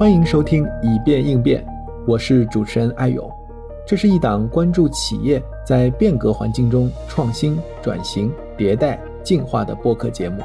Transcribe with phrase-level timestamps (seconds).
[0.00, 1.62] 欢迎收听《以变应变》，
[2.06, 3.30] 我是主持人艾勇。
[3.86, 10.42] 这是一档关注企业在变革环境中创新、转型、迭代、进化的播客节目。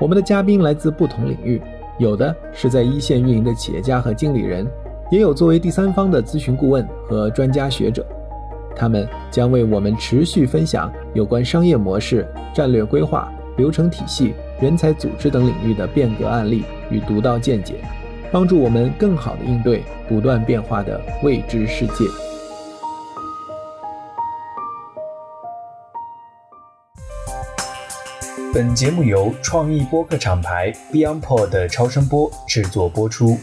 [0.00, 1.62] 我们的嘉宾来自不同领域，
[1.98, 4.66] 有的是在一线运营的企业家和经理人，
[5.12, 8.04] 也有作为第三方的咨询顾问和专家学者。
[8.74, 17.76] 他们将为我们持续分享有关商业模式、战略规划、流程体系、人才组织等领域的变革案例与独到见解。
[18.30, 22.04] 帮助我们更好的应对不断变化的未知世界。
[28.52, 33.38] 本节目由创意播客厂牌 BeyondPod 的超声波制作播出。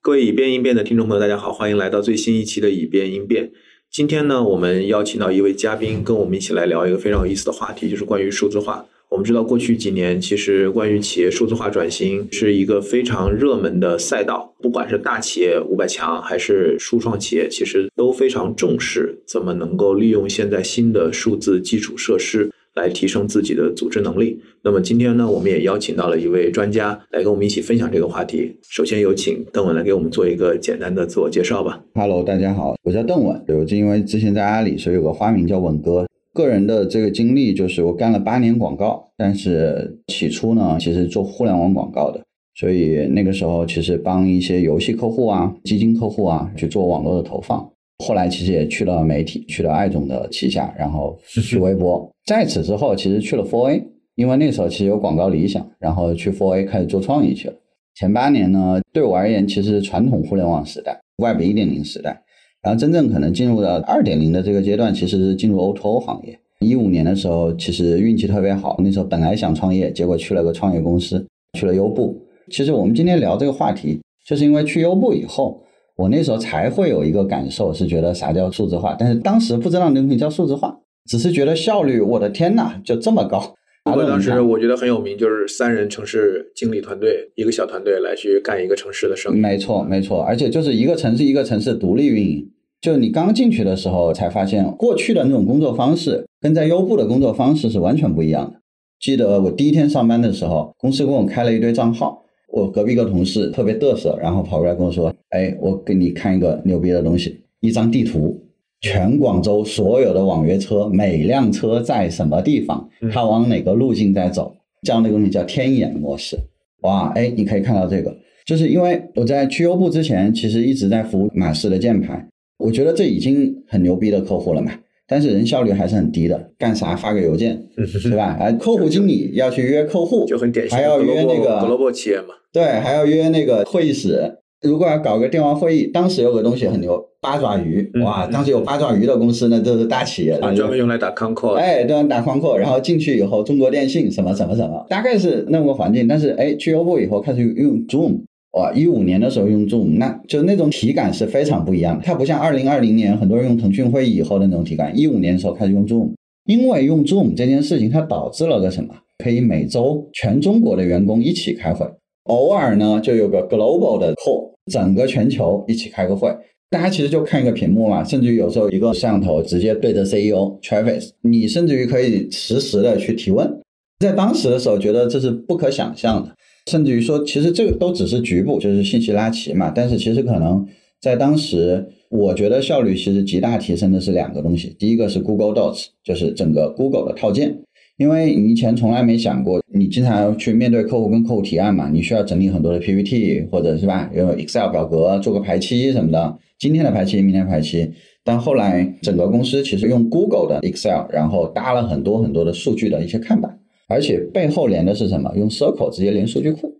[0.00, 3.50] 各位以变应变的听众朋友，大家好，欢迎来到最新一期的以变应变。
[3.90, 8.86] 今天呢，我们邀请到一位嘉宾，跟我们一起来聊一个非常有意思的话题，就是关于数字化。
[9.12, 24.40] 我们知道，过去几年其实关于企业数字化转型是一个非常热门的赛道，不管是大企业五百强，还是初创企业，其实都非常重视怎么能够利用现在新的数字基础设施来提升自己的组织能力。
[24.64, 28.56] 那么今天呢，我们也邀请到了一位专家来跟我们一起分享这个话题。
[28.70, 31.78] 首先有请邓文来给我们做一个简单的自我介绍吧。
[31.92, 36.06] Hello，大家好，我叫邓文，我就因为之前在阿里，所以有个花名叫稳哥。
[36.32, 42.20] 个人的这个经历就是我干了八年广告，但是起初呢，其实做互联网广告的，
[42.54, 47.68] 所以那个时候其实帮一些游戏客户啊、基金客户啊去做网络的投放。
[48.04, 52.10] 后来其实也去了媒体，去了爱总的旗下，然后去微博。
[52.24, 53.84] 在此之后，其实去了 Four A，
[54.16, 57.54] 因为那时候其实有广告理想，然后去 Four A 开始做创意去了。
[57.94, 62.22] 前八年呢，对我而言其实传统互联网时代，Web 一点零时代。
[62.62, 66.38] 然后真正可能进入到二点零的这个阶段，其实是进入 O2O 行业。
[66.60, 71.26] 一五年的时候，其实运气特别好，那时候本来想创业，结果去了个创业公司，
[71.58, 72.16] 去了优步。
[72.52, 75.60] 其实我们今天聊这个话题，就是因为去优步以后，
[75.96, 78.94] 我那时候才会有一个感受，是觉得啥叫数字化。
[78.96, 80.78] 但是当时不知道那东西叫数字化，
[81.10, 83.54] 只是觉得效率，我的天呐，就这么高。
[83.84, 89.40] 不过当时我觉得很有名，就是三人城市经理团队，一个小团队来去干一个城市的生意。
[89.40, 92.48] 没错，没错，而且就是一个城市一个城市独立运营。
[92.82, 98.60] 就你刚进去的时候，才发现过去的那种工作方式跟在优步的工作方式是完全不一样的。
[98.98, 108.36] 记得我第一天上班的时候，公司给我开了一堆账号，我隔壁一个同事特别嘚瑟，然后跑过来跟我说：“哎，我给你看一个牛逼的东西，一张地图，
[108.80, 116.36] 全广州所有的网约车，每辆车在什么地方，它往哪个路径在走，这样的东西叫天眼模式。
[116.80, 122.28] 哇，哎，你可以看到这个，就是因为我在去优步之前，其实一直在服务马氏的键盘。”
[122.62, 124.72] 我觉得这已经很牛逼的客户了嘛，
[125.08, 128.36] 但是人效率还是很低的，干啥发个邮件，对吧？
[128.40, 134.38] 哎，客户经理要去约客户，就很典型，还要约那个 global 企业嘛，对，还要约那个会议室。
[134.62, 146.06] 如果要搞个电话会议，当时有个东西很牛，八爪鱼，哇，当时有八爪鱼的公司那都是大企业，专门用来打 con call，哎，专门打 con call，然后进去以后，中国电信什么什么什么，大概是那么个环境。
[146.06, 148.20] 但是哎，去优步以后开始用 Zoom。
[148.52, 152.04] 哇，一五年的时候用 Zoom，那就那种体感是非常不一样的。
[152.04, 154.92] 它不像二零二零年很多人用腾讯会议以后的那种体感。
[154.96, 156.10] 一五年的时候开始用 Zoom，
[156.46, 158.94] 因为用 Zoom 这件事情，它导致了个什么？
[159.24, 161.86] 可以每周全中国的员工一起开会，
[162.24, 166.28] 偶尔呢就有个 global 的 call，整个全球一起开个会，
[166.68, 173.60] 大家其实就看一个屏幕嘛，甚至于有时候一个摄像头直接对着 CEO Travis，你甚至于可以实时的去提问。
[174.00, 176.34] 在当时的时候，觉得这是不可想象的。
[176.70, 179.72] 甚至于说，其实这个都只是局部，就是信息拉齐嘛。
[179.74, 180.66] 但是其实可能
[181.00, 184.74] 在当时，我觉得效率其实极大提升的是两个东西。
[184.78, 187.58] 第一个是 Google Docs，就是整个 Google 的套件。
[187.98, 196.38] 因为你以前从来没想过，你经常要去面对客户跟客户提案嘛，你需要整理很多的 PPT，或者是吧，用 Excel 表格做个排期什么的。
[196.58, 197.90] 今天的排期，明天排期。
[198.24, 203.58] 但后来整个公司其实用 Google 的 Excel，然后搭了很多很多的数据的一些看板。
[203.88, 205.32] 而且背后连的是什么？
[205.36, 206.72] 用 Circle 直接连数据库。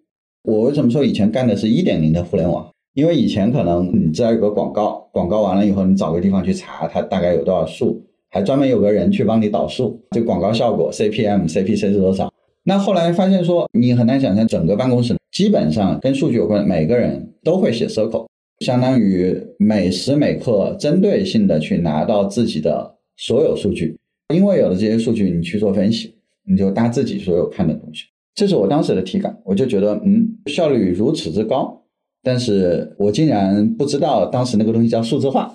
[0.44, 2.69] 我为什么说以前干的是一点零的互联网？
[2.94, 12.32] 因为以前可能你知道有个广告，广告完了以后，你找个地方去查它大概有多少数，还专门有个人去帮你导数，这广告效果 CPM、CPC 是多少？
[12.64, 18.26] 那后来发现说，你很难想象整个办公室基本上跟数据有关，每个人都会写 Circle，
[18.60, 23.96] 相当于每时每刻针对性的去拿到自己的所有数据，
[24.34, 26.14] 因为有了这些数据，你去做分析。
[26.49, 28.05] 你就搭自己所有看的东西，
[28.35, 31.83] 这是我当时的体感，我就觉得，嗯，效率如此之高，
[32.23, 35.55] 但是我竟然不知道当时那个东西叫数字化，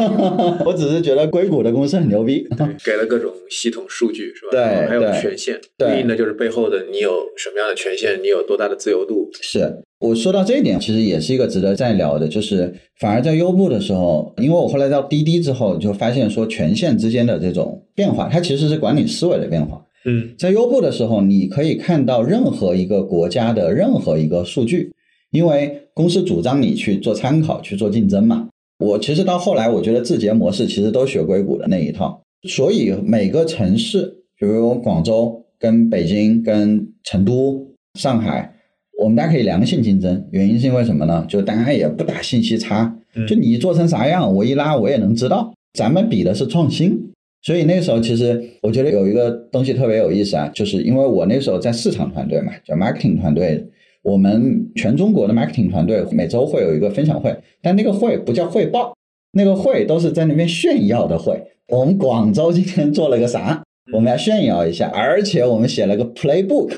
[0.64, 2.46] 我只是觉得硅谷的公司很牛逼，
[2.84, 4.50] 给了各种系统数据是吧？
[4.52, 9.28] 对还有权限，对对应的就是背后的你有什么样的权限，你有多大的自由度。
[9.40, 19.83] 是我说到这一点，其实也是一个值得再聊的，就是反而在优步的时候，因为我后来到滴滴之后，就发现说权限之间的这种变化，它其实是管理思维的变化。
[20.06, 24.92] 嗯在优步的时候，你可以看到任何一个国家的任何一个数据，
[25.30, 28.48] 因为公司主张你去做参考、去做竞争嘛。
[28.78, 37.68] 我其实到后来，我觉得字节模式其实都学硅谷的那一套，所以每个城市，比如广州、跟北京、跟成都、
[37.98, 38.52] 上海，
[38.98, 40.26] 我们大家可以良性竞争。
[40.32, 41.24] 原因是因为什么呢？
[41.28, 45.54] 就大家也不打信息差，嗯就你做成啥样，我一拉我也能知道。
[45.72, 47.12] 咱们比的是创新，
[47.44, 53.62] 所以那时候其实我觉得有一个东西特别有意思啊，就是因为我那时候在市场团队嘛，叫 marketing 团队，
[54.02, 58.96] 我们全中国的 marketing 团队每周会有一个分享会，但那个会不叫汇报，
[59.32, 61.38] 那个会都是在那边炫耀的会。
[61.68, 63.62] 我们广州今天做了个啥？
[63.92, 66.70] 我们要炫耀一下，而且我们写了个 playbook。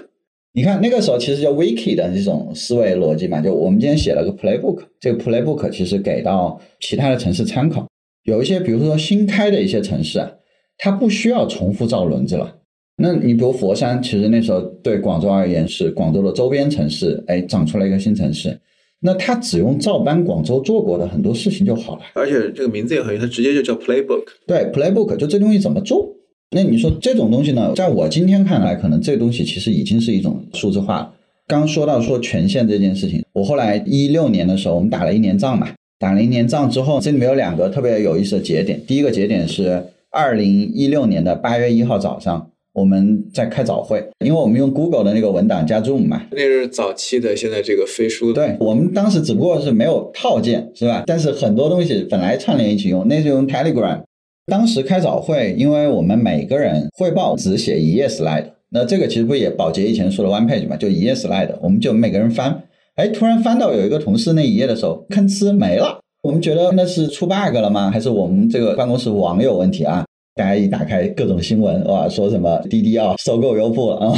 [0.55, 7.87] 你看那个时候其实叫 wiki 的这种思维逻辑嘛，就我们今天写了个 playbook，这个 playbook 其实给到其他的城市参考。
[8.25, 10.29] 有一些比如说新开的一些城市啊，
[10.78, 12.56] 它不需要重复造轮子了。
[12.99, 18.58] 那你比如佛山，其实那时候对广州而言是广州的周边城市，哎，长出来一个新城市，
[19.00, 22.02] 那它只用照搬广州做过的很多事情就好了。
[22.14, 24.25] 而且这个名字也很有，它直接就叫 Playbook。
[24.46, 26.11] 对，playbook 就这东西怎么做？
[26.52, 31.12] 那你说这种东西呢，在我今天看来，可能这东西其实已经是一种数字化了。
[31.46, 35.69] 刚刚说到说权限这件事情，我后来一六年的时候，我们打了一年仗嘛，
[35.99, 38.81] 打了一年仗之后，这里面有两个特别有意思的节点。
[38.87, 39.84] 第一个节点是
[40.17, 48.33] 二零一六年的八月一号早上，我们在开早会，因为我们用 Google 的那个文档加 Zoom 嘛，那是早期的，现在这个飞书。
[48.33, 51.03] 对我们当时只不过是没有套件，是吧？
[51.07, 54.01] 但是很多东西本来串联一起用，那是用 Telegram。
[54.47, 62.62] 当时开早会，因为我们每个人汇报只写一页 slide，那这个其实不也保洁以前说的 one page 嘛，就一页 slide，我们就每个人翻，
[62.95, 66.01] 哎，突然翻到有一个同事那一页的时候，吭哧没了。
[66.23, 67.91] 我们觉得那是出 bug 了吗？
[67.91, 70.05] 还是我们这个办公室网有问题啊？
[70.37, 74.12] 大家一打开各种新闻，哇，说什么滴滴要收购优步了啊？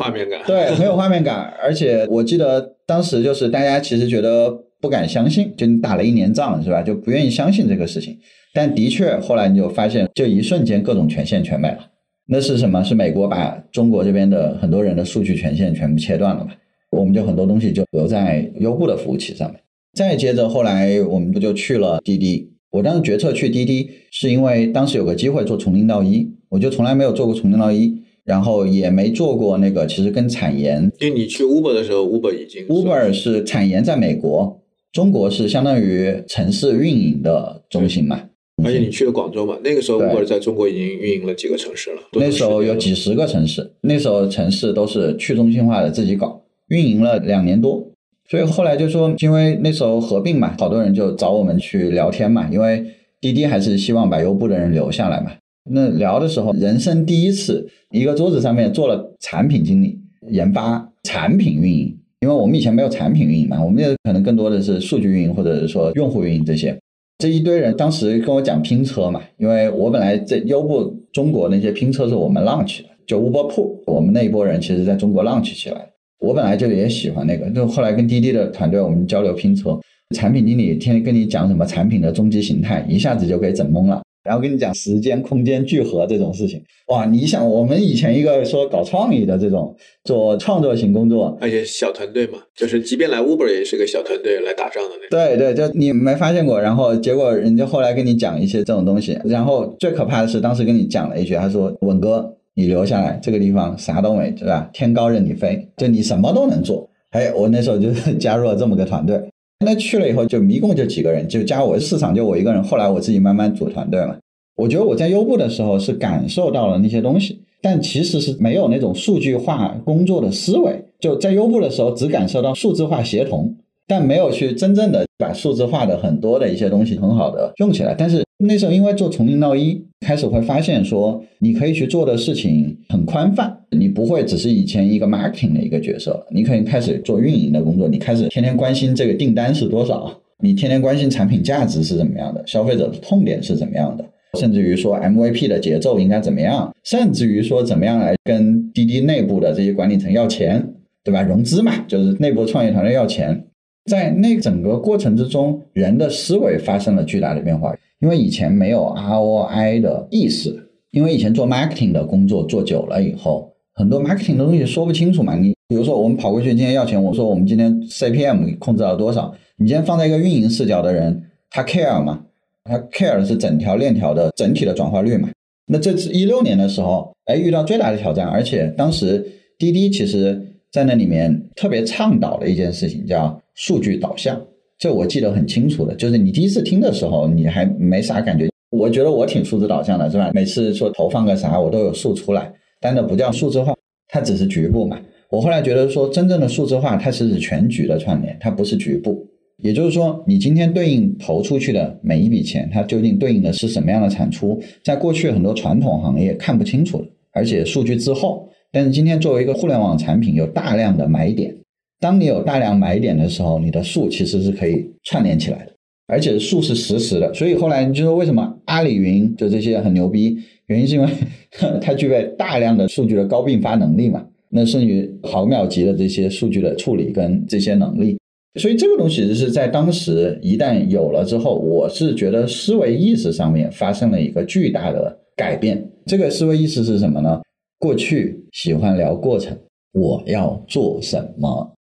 [0.00, 0.42] 画面感。
[0.44, 8.18] 对，很有画面感，而且我记得当时就是大家其实觉得不敢相信，就你打了一年仗是吧，就不愿意相信这个事情。
[8.52, 11.78] 但的确，后来你就发现，就一瞬间各种权限全没了。
[12.26, 12.82] 那是什么？
[12.82, 16.50] 是美国把中国这边的很多人的数据权限全部切断了嘛？
[16.90, 19.60] 我们就很多东西就留在优步的服务器上面。
[19.96, 22.50] 再接着后来我们不就去了滴滴？
[22.74, 34.60] 我当时决策去滴滴，是因为当时有个机会做从零到一，我就从来没有做过从零到一，然后也没做过那个其实跟产研因为你去 Uber 的时候，Uber 已经 Uber 是产研在美国，
[34.90, 38.22] 中国是相当于城市运营的中心嘛。
[38.64, 42.02] 而且你去了广州嘛，那个时候 Uber 在中国已经运营了几个城市了。
[42.14, 47.92] 那时候有几十个城市，那时候城市都是去中心化的自己搞，运营了两年多。
[48.28, 52.84] 所以后来就说，因为那时候合并嘛，好多人就找我们去聊天嘛，因为
[53.20, 55.32] 滴滴还是希望把优步的人留下来嘛。
[55.70, 59.98] 那聊的时候，人生第一次，一个桌子上面做了产品经理、
[60.30, 66.76] 研发、产品运营，因为我们以前没有产品运营嘛，我们也可能更多的是数据运营或者是说用户运营这些。
[67.18, 75.88] 这一堆人当时跟我讲拼车嘛，因为我本来在优步中国那些拼车是我们 launch 的，就 Uber 铺我们那一波人其实在中国 launch 起来。
[76.20, 79.78] 我本来就也喜欢那个，就后来跟滴滴的团队我们交流拼车，
[80.14, 84.02] 产品经理天天跟你讲什么产品的终极形态，一下子就给整懵了。
[84.24, 87.04] 然后跟你讲时间、空间聚合这种事情，哇！
[87.04, 95.36] 你想，我们以前一个说搞创意的这种做创作型工作，而且小团队嘛，就是即便来 Uber 也是个小团队来打仗的那种。
[95.36, 104.70] 对对，就你没发现过，然后结果人家后来跟你讲一些这种东西，然后最可怕的是当时跟你讲了一句，他说：“稳哥，你留下来，这个地方啥都没，对吧？
[104.72, 109.22] 天高任你飞，就你什么都能做。”哎，我那时候就 加入了这么个团队。
[109.64, 112.62] 那去了以后，就一共就几个人，就加我市场就我一个人。
[112.62, 114.16] 后来我自己慢慢组团队嘛。
[114.56, 120.84] 我觉得我在优步的时候是感受到了那些东西，但其实是没有那种数据化工作的思维。
[121.00, 123.54] 就在优步的时候，只感受到数字化协同，
[123.86, 127.94] 但没有去真正的把数字化的很多的一些东西很好的用起来。
[127.96, 140.10] 但是那时候因为做从零到一，开始会发现说，你可以去做的事情很宽泛，你不会只是以前一个 marketing 的一个角色，你可以开始做运营的工作，你开始天天关心这个订单是多少，
[140.40, 144.04] 你天天关心产品价值是怎么样的，消费者的痛点是怎么样的。
[144.38, 150.74] 甚至于说 MVP 的节奏应该怎么样，甚至于说怎么样来跟滴滴内部的这些管理层要钱，
[151.04, 151.22] 对吧？
[151.22, 153.44] 融资嘛，就是内部创业团队要钱。
[153.84, 165.36] 在那整个过程之中，人的思维发生了巨大的变化，因为以前没有 ROI 的意识，因为以前做 marketing 的工作做久了以后，很多 marketing 的东西说不清楚嘛。
[165.36, 169.34] 你比如说，我们跑过去今天要钱，我说我们今天 CPM 控制了多少？
[169.58, 172.24] 你今天放在一个运营视角的人，他 care 吗？
[172.64, 175.28] 他 care 的是整条链条的整体的转化率嘛？
[175.66, 179.26] 那这次一六年的时候，哎，遇到最大的挑战，而且当时
[179.58, 180.50] 滴滴其实。
[180.74, 184.40] 在那里面特别倡导的一件事情叫数据导向，
[184.78, 185.94] 这我记得很清楚的。
[185.94, 188.48] 就是你第一次听的时候，你还没啥感觉。
[188.70, 190.30] 我觉得我挺数字导向的，是吧？
[190.34, 192.52] 每次说投放个啥，我都有数出来。
[192.80, 193.74] 但那不叫数字化，
[194.08, 195.00] 它只是局部嘛。
[195.30, 199.26] 我后来觉得说，真正的数字化，它是指全局的串联，它不是局部。
[199.58, 208.48] 也就是说，你今天对应投出去的每一笔钱，它究竟对应的是什么样的产出，在过去很多传统行业看不清楚的，而且数据滞后。
[208.72, 211.54] 但是今天作为一个互联网产品，有大量的买点。
[212.00, 215.72] 当你有大量买点的时候，你的数其实是可以串联起来的，
[216.06, 217.32] 而且数是实时的。
[217.32, 220.36] 所以后来你就说，为什么阿里云就这些很牛逼？
[220.66, 221.08] 原因是因为
[221.80, 224.24] 它具备大量的数据的高并发能力嘛。
[224.50, 228.16] 那甚至于毫秒级的这些数据的处理跟这些能力。
[228.60, 235.84] 所以这个东西是在当时一旦有了之后，我是觉得思维意识上面发生了一个巨大的改变。
[236.06, 237.40] 这个思维意识是什么呢？
[237.80, 239.58] 过去喜欢聊过程，
[239.92, 241.74] 我要做什么？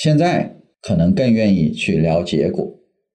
[0.00, 2.66] 现在可能更愿意去聊结果，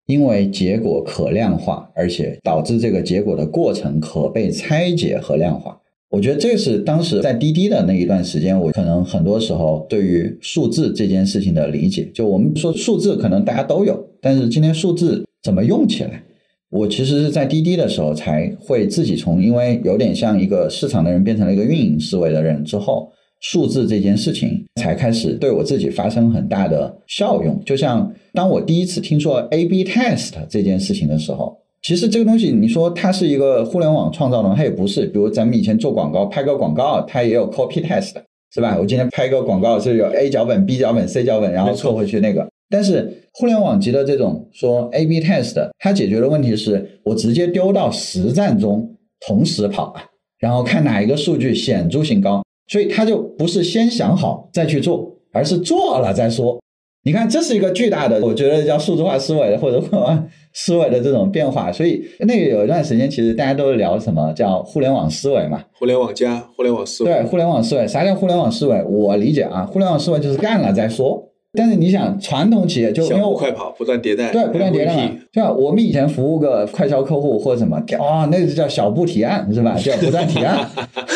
[0.06, 5.80] 因为结果可量化，而且导致这个结果的过程可被拆解和量化。
[6.12, 16.22] 我觉得这是当时在滴滴的那一段时间，我可能很多时候对于数字这件事情的理解，就我们说数字可能大家都有，但是今天数字怎么用起来？
[16.70, 23.12] 我其实是在滴滴的时候才会自己从，因为有点像一个市场的人变成了一个运营思维的人之后，
[23.42, 27.62] 数字这件事情才开始对我自己发生很大的效用。
[27.66, 35.06] 就像当我第一次听说 A/B test 这件事情的时候，其实这个东西你说它是一个互联网创造的，它也不是。
[35.06, 38.14] 比如咱们以前做广告，拍个广告，它也有 copy test，
[38.52, 38.76] 是吧？
[38.80, 42.48] 我今天拍个广告是有 A 脚本、B 脚本、C 脚本，然后凑回去那个。
[42.68, 48.96] 但是互联网级的这种说 A/B test，它解决的问题是我直接丢到实战中
[49.28, 50.02] 同时跑啊，
[50.40, 56.60] 然后看哪一个数据显著性高，所以他就不是先想好再去做，而是做了再说。
[57.04, 59.80] 你看，这是一个巨大的，我觉得叫数字化思维或者
[60.54, 61.72] 思维的这种变化。
[61.72, 65.64] 所以那个有一段时间，其实大家都聊什么叫互联网思维嘛？
[65.78, 67.14] 互联网加互联网思维。
[67.14, 68.84] 对，互联网思维，啥叫互联网思维？
[68.86, 71.24] 我理解啊，互联网思维就是干了再说。
[71.56, 75.52] 但是你想，传统企业就因为快跑，不断迭代，对，不断迭代嘛，对吧？
[75.52, 79.76] 我们以前服务个快销客户或者什么，啊，那个叫小步提案，是吧？
[79.80, 80.68] 叫不断提案，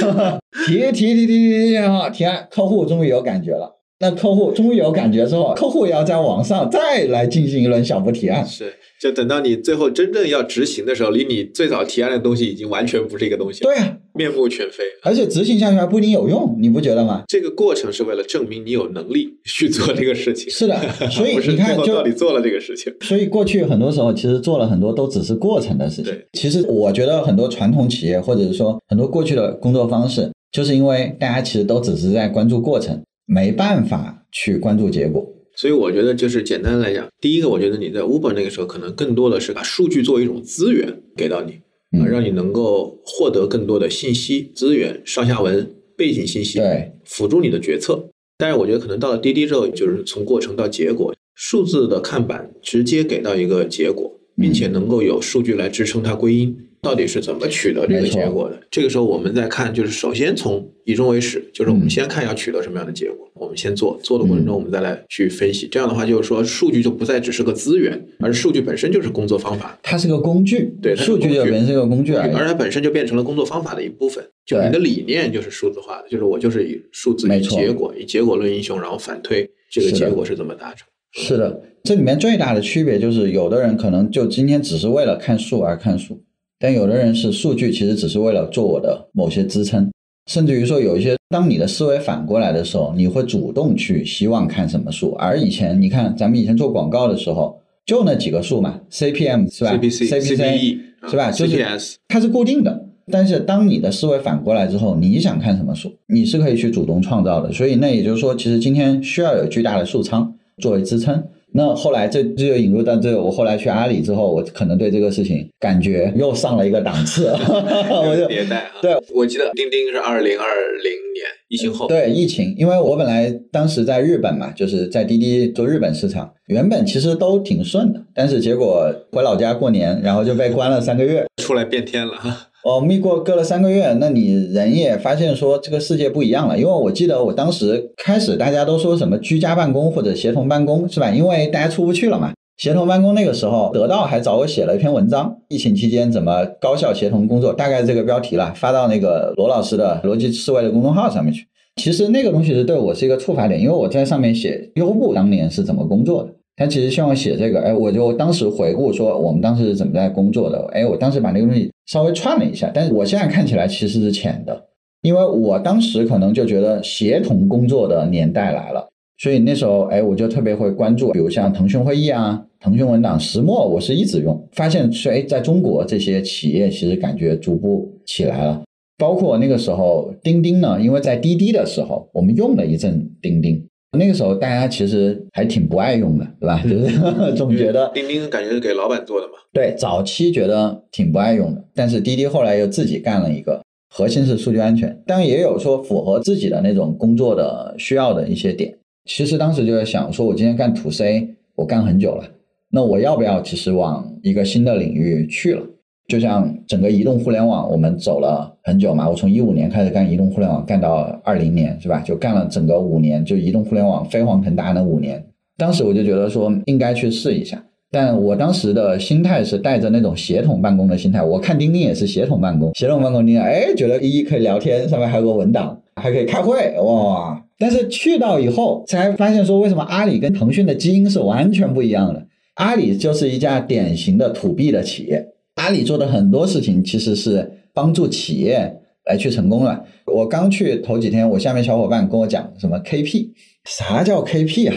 [0.68, 3.79] 提提提提提啊，提案，客户终于有感觉了。
[4.02, 8.46] 那客户终于有感觉之后，客户也要在网上再来进行一轮小步提案。
[8.46, 13.60] 是，就等到你最后真正要执行的时候，离你最早提案的东西已经完全不是一个东西。
[13.62, 14.86] 对呀，面目全非。
[15.04, 17.24] 而且执行下去还不一定有用，你不觉得吗？
[17.28, 20.50] 这个过程是为了证明你有能力去做这个事情。
[20.50, 20.80] 是的，
[21.12, 22.94] 所以 你看，就到底做了这个事情。
[23.02, 26.06] 所以过去很多时候，其实做了很多都只是过程的事情。
[26.06, 33.02] 对，其实我觉得很多传统企业，或者是说很多过去的工作方式，就是因为大家其实都只是在关注过程。
[33.32, 35.24] 没办法去关注结果，
[35.56, 41.52] 所以我觉得就是简单来讲，第一个，我觉得你在 Uber 那个时候，可能更多的是把数据作为一种资源给到你，
[42.00, 48.10] 啊，让你能够获得更多的信息、资源、上下文、背景信息，对，辅助你的决策。
[48.40, 56.58] 但是我觉得可能到了滴滴之后，就是从过程到结果，数字的看板直接给到一个结果，并且能够有数据来支撑它归因。
[56.82, 58.60] 到底是怎么取得这个结果的？
[58.72, 65.68] 这个时候我们再看，就是首先从以终为始，就是我们先看要取得什么样的结果，我们先做，做的过程中我们再来去分析。
[65.68, 69.78] 这样的话，就是说数据就不再只是个资源，而数据本身就是工作方法。
[69.84, 74.24] 它是个工具，对，数据就本身是个工具而它本身就变成了工作方法的一部分。
[74.46, 80.88] 就你的理念就是数字化的，就是我就是以数字以结果，以结果论英雄，然后反推这个结果是怎么达成。
[81.12, 86.24] 是的，这里面最大的区别就是，有的人可能就今天只是为了看数而看数。
[86.60, 89.90] 但有的人是数据，其实只是为了做我的某些支撑，
[90.30, 95.14] 甚至于说有一些，当你的思维反过来的时候，你会主动去希望看什么数。
[95.14, 101.32] 而以前你看，咱们以前做广告的时候，就那几个数嘛，CPM 是吧？CPC 是吧？
[101.32, 101.66] 就是
[102.10, 102.86] 它是固定的。
[103.12, 107.52] 但是当你的思维反过来之后，你想看什么数，你是可以去主动创造的。
[107.52, 111.24] 所以那也就是说，其实今天需要有巨大的数仓作为支撑。
[111.52, 117.28] 那后来这这就引入到这个，我后来去阿里之后，我可能对这个事情感觉又上了一个档次，
[117.90, 118.72] 我就迭代啊。
[118.82, 120.46] 对，我记得钉钉是二零二
[120.84, 132.49] 零年疫情后，对疫情，因为我本来当时在日本嘛，就是在滴滴做日本市场，原本其实都挺顺的，但是结果回老家过年，然后就被关了三个月，出来变天了哈。
[132.64, 136.58] 哦，密过隔了三个月，那你人也发现说这个世界不一样了。
[136.58, 141.10] 因为我记得我当时开始大家都说什么居家办公或者协同办公是吧？
[141.10, 142.34] 因为大家出不去了嘛。
[142.58, 151.48] 协同办公那个时候，得到还找我写了一篇文章，疫情期间怎么高效协同工作，大概这个标题了，发到那个罗老师的逻辑思维的公众号上面去。
[151.78, 156.34] 其实那个东西是对我是一个触发点，因为我在上面写优步当年是怎么工作的。
[156.60, 164.66] 他其实希望写这个，哎，我就当时回顾说我们当时是怎么在工作的，哎，我当时把那个东西稍微串了一下，但是我现在看起来其实是浅的，
[165.02, 168.86] 因为我当时可能就觉得协同工作的年代来了，
[169.20, 178.62] 所以那时候，哎，我就特别会关注，比如像腾讯会议啊、腾讯文档、石墨，我是一直用，发现说，哎，在中国这些企业其实感觉逐步起来了，
[178.98, 183.66] 包括那个时候钉钉呢，因为在滴滴的时候，我们用了一阵钉钉。
[183.98, 186.62] 那个时候大家其实还挺不爱用的，对吧？
[186.64, 189.34] 就是总觉得钉钉感觉是给老板做的嘛。
[189.52, 198.78] 对，早期觉得挺不爱用的，但是滴滴后来又自己干了一个，核心是数据安全，当然也有说符合自己的那种工作的需要的一些点。
[199.06, 202.24] 其实当时就在想，说我今天干 to C，我干很久了，
[202.70, 205.64] 那我要不要其实往一个新的领域去了？
[206.10, 209.08] 就像整个移动互联网，我们走了很久嘛。
[209.08, 212.00] 我从一五年开始干移动互联网，干到二零年，是吧？
[212.00, 215.24] 就干了整个五年，就移动互联网飞黄腾达那五年。
[215.56, 221.22] 当时我就觉得说应该去试一下，但我当时的心态是带着那种协同办公的心态。
[221.22, 227.40] 我看钉钉也是协同办公，协同办公钉钉，哎，觉得一可以聊天，上面还有个文档，还可以开会，哇！
[227.60, 232.26] 但是去到以后才发现说，为什么阿里跟腾讯的基因是完全不一样的？
[232.56, 235.28] 阿里就是一家典型的土币的企业。
[235.60, 238.74] 阿里做的很多事情其实是帮助企业
[239.06, 239.84] 来去成功了。
[240.06, 243.28] 我刚去头几天，我下面小伙伴跟我讲什么 KP，
[243.66, 244.76] 啥叫 KP 啊？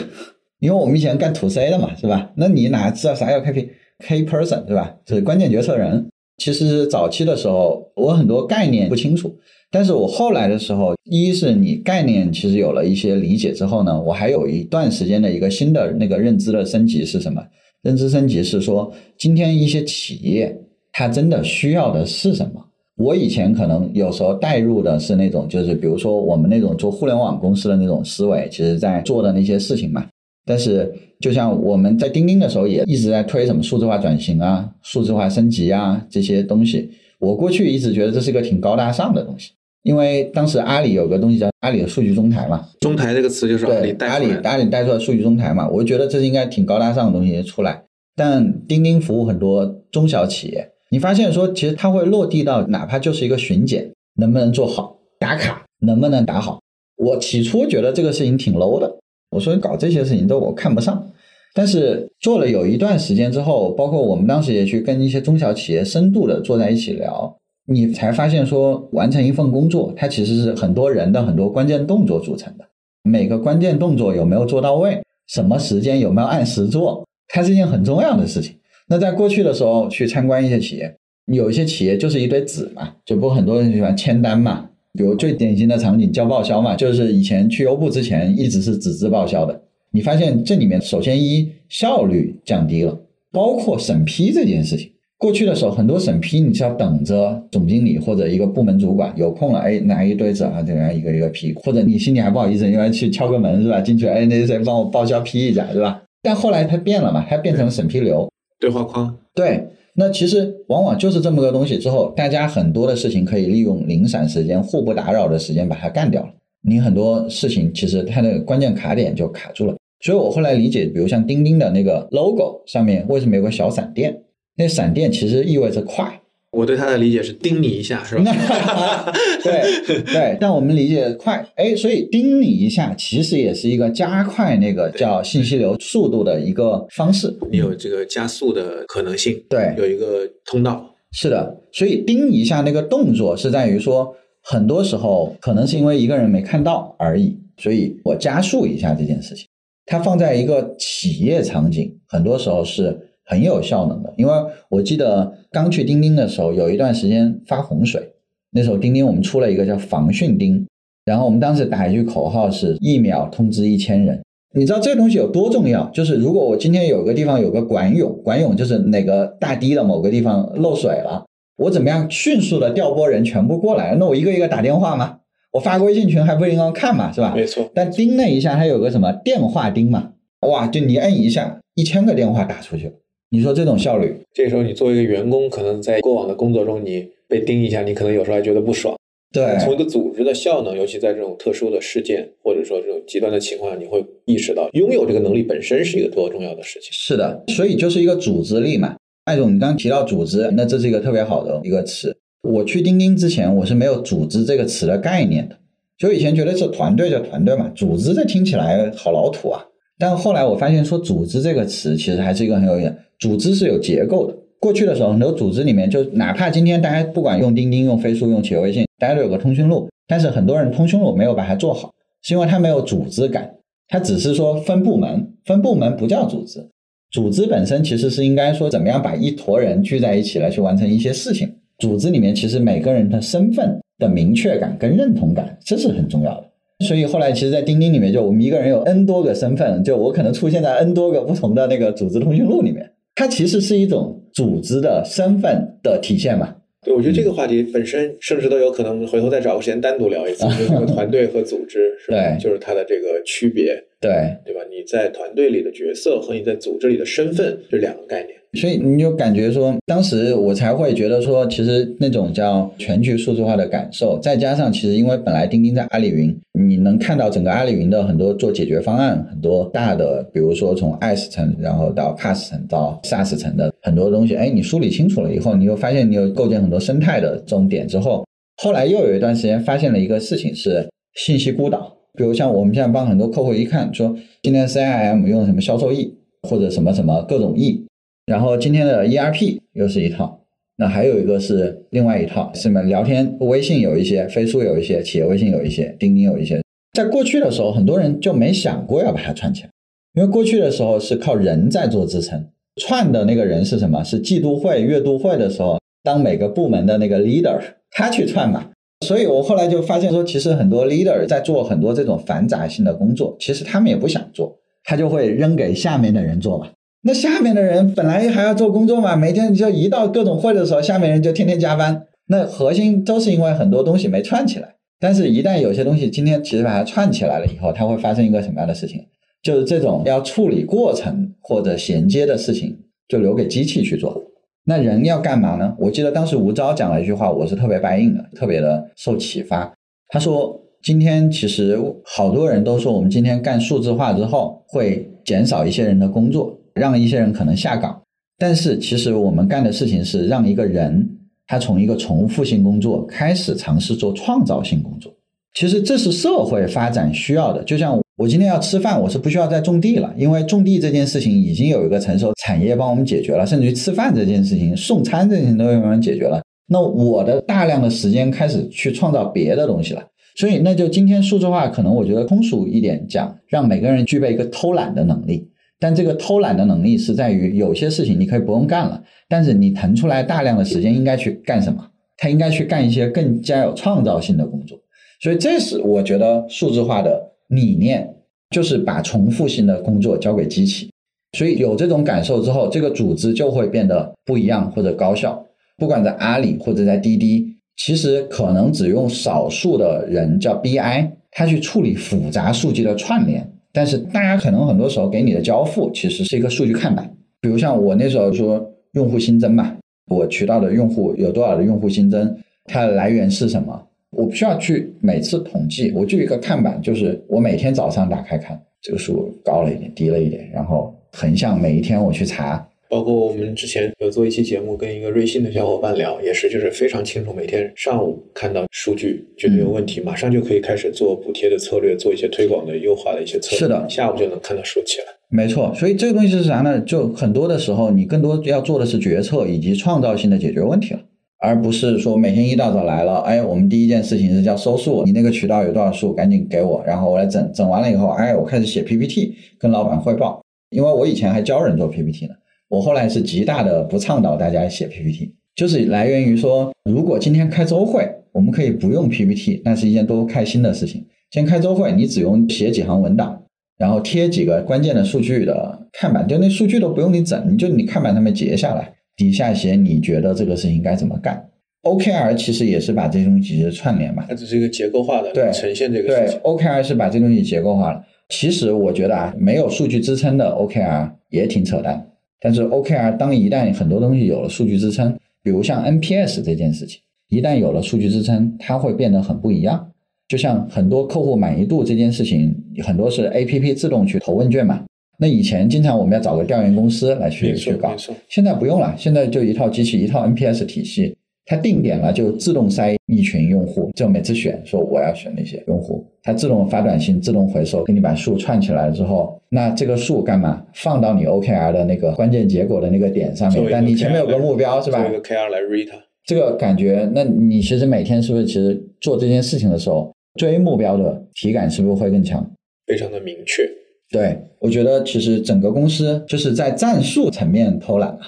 [0.58, 2.32] 因为我们以前干 to C 的嘛，是吧？
[2.36, 4.96] 那你哪知道啥叫 KP？K person 对吧？
[5.06, 6.08] 就是关键决策人。
[6.38, 9.32] 其实早期的时候，我很多概念不清楚，
[9.70, 17.40] 但是我后来的时候，一是你概念其实有了一些理解之后呢，我还有一段时间的一个新的那个认知的升级是什么？
[17.82, 20.58] 认知升级是说，今天一些企业。
[20.92, 22.64] 他真的需要的是什么？
[22.98, 30.06] 我以前可能有时候带入的是那种，就是比如说我们那种做互联网公司的那种思维，其实在做的那些事情嘛。
[30.44, 36.90] 但是就像我们在钉钉的时候，也一直在推什么数字化转型啊、数字化升级啊这些东西。
[37.18, 39.52] 我过去一直觉得这是一个挺高大上的东西，
[39.84, 42.68] 因为当时阿里有个东西叫阿里的数据中台嘛。
[42.80, 47.84] 中台这个词就是阿里带阿里阿里带出来数据中台嘛，我就觉得这是应该挺高大上的东西出来。
[48.14, 50.68] 但钉钉服务很多中小企业。
[50.92, 56.60] 你发现说，其实它会落地到哪怕就是一个巡检，能不能做好打卡，能不能打好？
[56.96, 58.98] 我起初觉得这个事情挺 low 的，
[59.30, 61.10] 我说搞这些事情都我看不上。
[61.54, 72.66] 但是做了有一段时间之后，包括我们当时也去跟一些中小企业深度的坐在一起聊，你才发现说，完成一份工作，它其实是很多人的很多关键动作组成的。
[73.02, 78.54] 每个关键动作有没有做到位，什么时间有没有按时做，它是一件很重要的事情。
[78.88, 80.94] 那在过去的时候去参观一些企业，
[81.26, 84.68] 有一些企业就是一堆纸嘛，就不很多人喜欢签单嘛。
[84.94, 89.62] 比如最典型的场景叫报销嘛，就是以前去优步之前一直是纸质报销的。
[89.92, 92.98] 你发现这里面首先一效率降低了，
[93.30, 94.90] 包括审批这件事情。
[95.16, 103.80] 过去的时候很多审批你是要等着总经理或者一个部门主管有空了，哎拿一堆纸啊这样一个一个批，或者你心里还不好意思，因为去敲个门是吧？
[103.80, 106.02] 进去哎那谁帮我报销批一下对吧？
[106.22, 108.28] 但后来它变了嘛，它变成审批流。
[108.62, 111.76] 对话框，对，那其实往往就是这么个东西。
[111.78, 116.28] 之后，大家很多的事情可以利用零散时间、互不打扰的时间把它干掉了。
[116.64, 119.74] 你很多事情其实它的关键卡点就卡住了。
[119.98, 124.22] 所以我后来理解，比如像钉钉的那个 logo 上面为什么有个小闪电？
[124.56, 126.21] 那闪电其实意味着快。
[126.52, 128.22] 我对他的理解是叮你一下，是吧？
[129.42, 137.34] 对对，但我们理解快，哎，所以叮你一下，其实也是一个加快那个叫信息流速度的一个方式。
[137.50, 140.94] 你有这个加速的可能性，对，有一个通道。
[141.12, 149.46] 是的，所以叮一下那个动作是在于说，很多时候可能是因为一个人没看到而已，所以我加速一下这件事情。
[149.86, 153.08] 它放在一个企业场景，很多时候是。
[153.32, 154.32] 很有效能的，因为
[154.68, 158.12] 我记得刚去钉钉的时候，有一段时间发洪水，
[158.50, 160.66] 那时候钉钉我们出了一个叫防汛钉，
[161.06, 164.22] 然后我们当时打一句口号是一秒通知一千人，
[164.54, 165.88] 你知道这个东西有多重要？
[165.94, 171.24] 就是如果我今天有个地方有个管涌，管涌就是哪个大堤的某个地方漏水了，
[171.56, 173.96] 我怎么样迅速的调拨人全部过来？
[173.98, 175.20] 那我一个一个打电话吗？
[175.52, 177.32] 我发个微信群还不一定要看嘛，是吧？
[177.34, 177.70] 没错。
[177.74, 180.10] 但钉那一下，它有个什么电话钉嘛？
[180.46, 182.92] 哇，就你摁一下，一千个电话打出去。
[183.34, 184.14] 你说这种效率？
[184.34, 188.94] 这时候你作为一个员工，可能在过往的工作中，你被盯一下，你可能有时候还觉得不爽。
[189.32, 196.90] 对，从一个组织的效能，尤其在这种特殊的事件或者说这种极端的情况下，你会意识到拥有这个能力本身是一个多重要的事情。
[196.92, 198.96] 是的，所以就是一个组织力嘛。
[199.24, 202.14] 艾总，你刚刚提到组织，那这是一个特别好的一个词。
[202.42, 205.56] 我去钉钉之前，我是没有“组织”这个词的概念的。
[205.96, 209.64] 就以前觉得是团队就团队嘛，组织这听起来好老土啊。
[209.98, 212.94] 但后来我发现说“组织”这个词其实还是一个很有意思。
[213.22, 214.36] 组织是有结构的。
[214.58, 223.54] 过去的时候，很多组织里面，就哪怕今天大家不管用钉钉、用飞书、用企业微信，大家都有个通讯录，但是很多人通讯录没有把它做好，是因为它没有组织感，
[223.86, 226.68] 它只是说分部门，分部门不叫组织。
[227.12, 231.48] 组织本身其实是应该说怎么样把一坨人聚在一起来去完成一些事情。
[231.78, 236.48] 组织里面其实每个人的身份的明确感跟认同感，这是很重要的。
[236.86, 242.91] 所以后来其实，在钉钉里面，就我们一个人有 N 多个身份，就我可能出现在 N 多个不同的那个组织通讯录里面。
[243.14, 246.56] 它其实是一种组织的身份的体现嘛？
[246.84, 252.36] 对，我觉得这个话题本身甚至都有可能回头再找个时间单独聊一次， 就是这个团队和组织，是吧？
[252.40, 253.66] 就是它的这个区别，
[254.00, 254.10] 对
[254.44, 254.60] 对吧？
[254.68, 258.36] 你在团队里的角色和你在组织里的身份这两个概念。
[258.60, 278.26] 所以你就感觉说，当时我才会觉得说，其实那种叫全局数字化的感受，再加上其实因为本来钉钉在阿里云，你能看到整个阿里云的很多做解决方案，很多大的，比如说从 IaaS 层，然后到 PaaS 层到 SaaS 层的很多东西，哎，你梳理清楚了以后，你又发现你有构建很多生态的这种点之后，
[278.62, 286.14] 后来又有一段时间发现了一个事情是信息孤岛，比如像我们现在帮很多客户一看说，今天 CIM 用什么销售 E
[286.46, 287.86] 或者什么什么各种 E。
[288.32, 290.40] 然后今天的 ERP 又是一套，
[290.78, 296.62] 那还有一个是另外一套，什么聊天微信有一些，飞书有一些，企业微信有一些，钉钉有一些。
[296.94, 299.68] 在过去的时候，很多人就没想过要把它串起来，
[300.14, 302.42] 因为过去的时候是靠人在做支撑，
[302.80, 304.02] 串的那个人是什么？
[304.02, 308.70] 是季度会、月度会的时候，当每个部门的那个 leader 他去串嘛。
[309.06, 316.70] 所以我后来就发现说，其实很多 leader 在做很多这种繁杂性的工作，其实他们也不想做，他就会扔给下面的人做嘛。
[317.04, 322.06] 那下面的人本来还要做工作嘛，每天就一到各种会的时候，下面人就天天加班。
[322.28, 324.76] 那核心都是因为很多东西没串起来。
[325.00, 329.00] 但是，一旦有些东西今天其实把它串起来了以后，它会发生一个什么样的事情？
[329.42, 334.22] 就是这种要处理过程或者衔接的事情，就留给机器去做。
[334.64, 335.74] 那人要干嘛呢？
[335.80, 339.74] 我记得当时吴钊讲了一句话，我是特别白应的，特别的受启发。
[340.06, 348.00] 他说：“今天其实好多人都说，我们今天干数字化之后，会减少一些人的工作。”让一些人可能下岗，
[348.38, 351.08] 但是其实我们干的事情是让一个人
[351.46, 355.12] 他从一个重复性工作开始尝试做创造性工作。
[355.54, 357.62] 其实这是社会发展需要的。
[357.64, 366.40] 就像我今天要吃饭，我是不需要再种地了，因为种地这件事情已经有一个成熟产业帮我们解决了，甚至于吃饭这件事情、送餐这件事情都有人解决了。
[366.68, 370.02] 那我的大量的时间开始去创造别的东西了。
[370.34, 375.46] 所以那就今天数字化可能我觉得通俗一点讲，让每个人具备一个偷懒的能力。
[375.82, 381.84] 但这个偷懒的能力是在于，有些事情你可以不用干了，但是你腾出来大量的时间应该去干什么？
[382.16, 384.78] 他应该去干一些更加有创造性的工作。
[385.20, 388.08] 所以这是我觉得数字化的理念，
[388.50, 390.88] 就是把重复性的工作交给机器。
[391.36, 395.44] 所以有这种感受之后，这个组织就会变得不一样或者高效。
[395.76, 397.44] 不管在阿里或者在滴滴，
[397.76, 403.50] 其实可能只用少数的人叫 BI，他去处理复杂数据的串联。
[403.72, 409.76] 但是大家可能很多时候给你的交付其实是一个数据看板，比如像我那时候说用户新增嘛，
[410.10, 422.66] 我渠道的用户有多少的用户新增，它的来源是什么，我不需要去每次统计，我就一个看板，就是我每天早上打开看这个数高了一点，低了一点，然后横向每一天我去查。
[422.92, 433.58] 包括我们之前有做一期节目，跟一个瑞信的小伙伴聊，也是就是非常清楚，每天上午看到数据觉得有问题，马上就可以开始做补贴的策略，做一些推广的优化的一些策略。
[433.60, 435.06] 是的，下午就能看到数起来。
[435.30, 436.78] 没错，所以这个东西是啥呢？
[436.80, 441.00] 就很多的时候，你更多要做的是决策以及创造性的解决问题了，
[441.38, 452.34] 而不是说每天一大早来了，哎，我们第一件事情是叫收数，你那个渠道有多少数，赶紧给我，然后我来整，整完了以后，哎，我开始写 PPT 跟老板汇报，因为我以前还教人做 PPT 呢。
[452.72, 461.04] 我后来是极大的不倡导大家写 PPT，就是来源于说，如果今天开周会，我们可以不用 PPT，那是一件多开心的事情。
[461.30, 463.42] 先开周会，你只用写几行文档，
[463.76, 471.50] 然后贴几个关键的数据的看板，就那数据都不用你整，你就你看板上面截下来，底下写你觉得这个事情该怎么干。
[471.82, 476.40] OKR 其实也是把这些东西串联嘛，它只是一个结构化的对呈现这个对事情。
[476.40, 478.02] ，OKR 是把这东西结构化了。
[478.30, 482.06] 其实我觉得啊，没有数据支撑的 OKR 也挺扯淡。
[482.42, 489.88] 但是 OKR 当一旦很多东西有了数据支撑，比如像 NPS 这件事情，一旦有了数据支撑，它会变得很不一样。
[490.28, 494.82] 就像很多客户满意度这件事情，很多是 APP 自动去投问卷嘛。
[495.18, 497.94] 那以前经常我们要找个调研公司来去去搞
[498.28, 510.64] 现在不用了，现在就一套机器一套 NPS 体系，它定点了就自动筛一群用户，就每次选说我要选那些用户，它自动发短信，自动回收，给你把数串起来了之后，那这个数干嘛？
[510.74, 515.96] 放到你 OKR 的那个关键结果的那个点上面，但你前面有个目标是吧做一个 KR 来 read 它。
[516.24, 522.48] 这个感觉，那你其实每天是不是其实做这件事情的时候，追目标的体感是不是会更强？
[522.86, 523.68] 非常的明确。
[524.10, 528.20] 对，我觉得其实整个公司就是在战术层面偷懒了，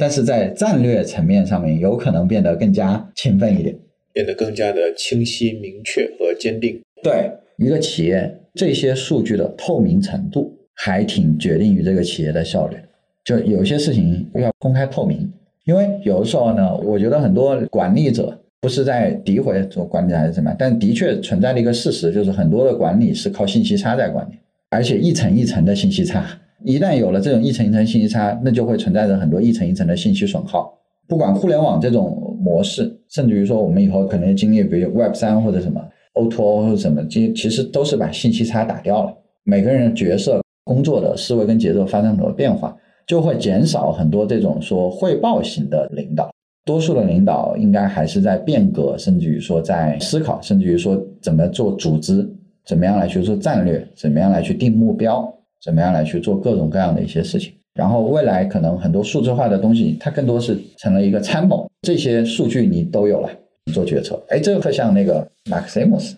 [0.00, 3.78] 但是在战略层面上面有可能变得更加勤奋一点。
[4.14, 6.80] 变得更加的清晰、明确和坚定。
[7.02, 12.76] 对一个企业这些数据的透明程度，还挺决定于这个企业的效率。
[13.24, 15.30] 就有些事情要公开透明，
[15.64, 24.32] 因为有的时候呢，我觉得很多管理者不是在诋毁做管理还是怎么样，但的确存在的一个事实，就是很多的管理是靠信息差在管理，
[24.70, 26.26] 而且一层一层的信息差，
[26.64, 30.72] 一旦有了这种一层一层信息差，那就会存在着很多一层一层的信息损耗。
[31.08, 35.80] 不管互联网这种模式，甚至于说我们以后可能经历，比如 Web 三或者什么
[36.14, 39.12] O to O 或者什么，其其实都是把信息差打掉了。
[39.42, 46.30] 每个人角色、工作的思维跟节奏发生很多变化，就会减少很多这种说汇报型的领导。
[46.64, 52.28] 多数的领导应该还是在变革，甚至于说在思考，甚至于说怎么做组织，
[52.64, 55.26] 怎么样来去做战略，怎么样来去定目标，
[55.62, 57.52] 怎么样来去做各种各样的一些事情。
[57.74, 63.30] 然后未来可能很多数字化的东西，它更多是成了一个参谋，这些数据你都有了，
[63.66, 64.20] 你做决策。
[64.28, 66.14] 哎，这个特像那个 Maximus，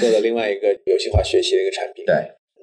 [0.00, 2.04] 做的另外一个游戏化学习的一个产品。
[2.06, 2.14] 对，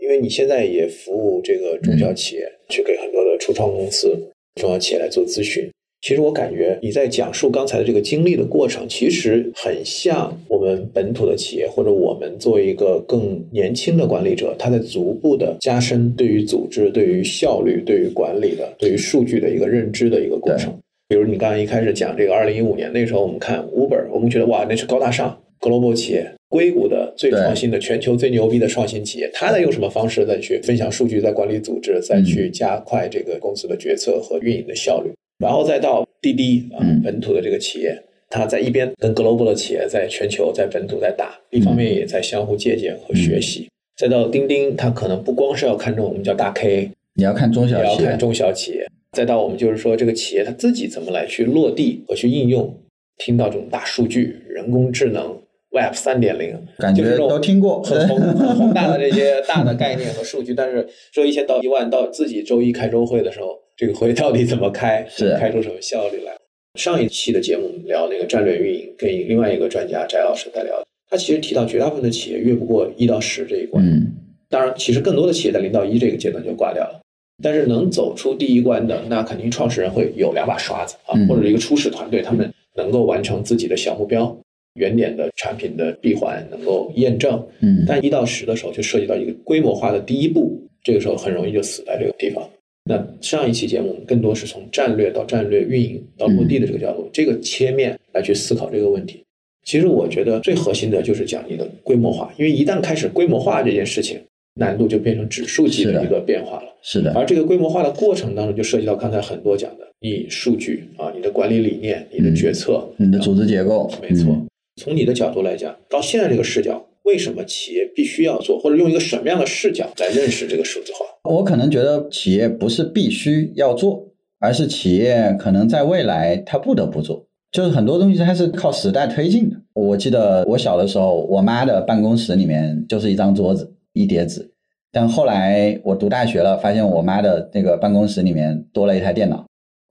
[0.01, 4.09] 因为你现在也服务这个中小企业，去给很多的初创公司、
[4.55, 5.71] 中小企业来做咨询。
[6.01, 20.73] 其实我感觉你在讲述刚才的这个经历的过程，其实很像我们本土的企业，或者我们作为一个更年轻的管理者，他在逐步的加深对于组织、对于效率、对于管理的、对于数据的一个认知的一个过程。
[21.09, 38.03] 比如你刚刚一开始讲这个二零一五年那时候，我们看 Uber，我们觉得哇，那是高大上 global 企业，硅谷的最创新的、全球最牛逼的创新企业，它在用什么方式再去分享数据，在管理组织，再去加快这个公司的决策和运营的效率，然后再到滴滴啊嗯，本土的这个企业。
[38.29, 43.69] 它在一边跟 global 的企业在全球、在本土在打，一方面也在相互借鉴和学习。
[43.95, 48.85] 再到钉钉，它可能不光是要看重我们叫大 K，你要看中小企业也要看，中小企业。
[49.13, 52.77] 再到我们就是说，这个企业它自己怎么来去落地和去应用，
[53.17, 55.39] 听到这种大数据、人工智能、
[55.71, 57.81] Web 三点零，感觉都听过。
[57.81, 66.35] 很宏很宏大的这些大的概念和数据，但是说一千到一万，到自己周一开周会的时候，这个会到底怎么开，是开出什么效率来？
[66.79, 74.11] 上一期的节目我们聊那个战略运营，跟另外一个专家翟老师在聊，他其实提到绝大部分的企业越不过一到十这一关，嗯，
[74.49, 76.99] 当然，其实更多的企业在零到一这个阶段就挂掉了。
[77.43, 84.35] 但是能走出第一关的，那肯定创始人会有两把刷子啊，嗯或者一个初始团队，他们能够完成自己的小目标，
[84.73, 87.39] 原点的产品的闭环能够验证。
[87.59, 92.43] 嗯，但一到十的时候，就涉及到一个规模化的第一步，这个时候很容易就死在这个地方。
[92.87, 99.23] 那上一期节目，我们更多是从战略到战略运营到落地的这个角度，这个切面来去思考这个问题。
[99.65, 104.17] 其实我觉得最核心的就是讲你的规模化，因为一旦开始规模化这件事情，
[104.55, 106.69] 难度就变成指数级的的一个变化了。
[106.81, 114.47] 是的，而这个规模化的过程当中，就涉及到刚才很多讲的，你数据啊，你的管理理念，你的决策，你的组织结构，没错嗯。
[114.81, 121.05] 从你的角度来讲，到现在这个视角，为什么企业必须要做，或者用一个什么样的视角来认识这个数字化？
[121.31, 127.25] 我可能觉得企业不是必须要做，而是企业可能在未来它不得不做。
[127.49, 129.55] 就是很多东西它是靠时代推进的。
[129.73, 134.51] 我记得我小的时候，我妈的办公室里面就是一张桌子、一叠纸，
[134.91, 139.45] 但后来我读大学了，发现我妈的那个办公室里面多了一台电脑。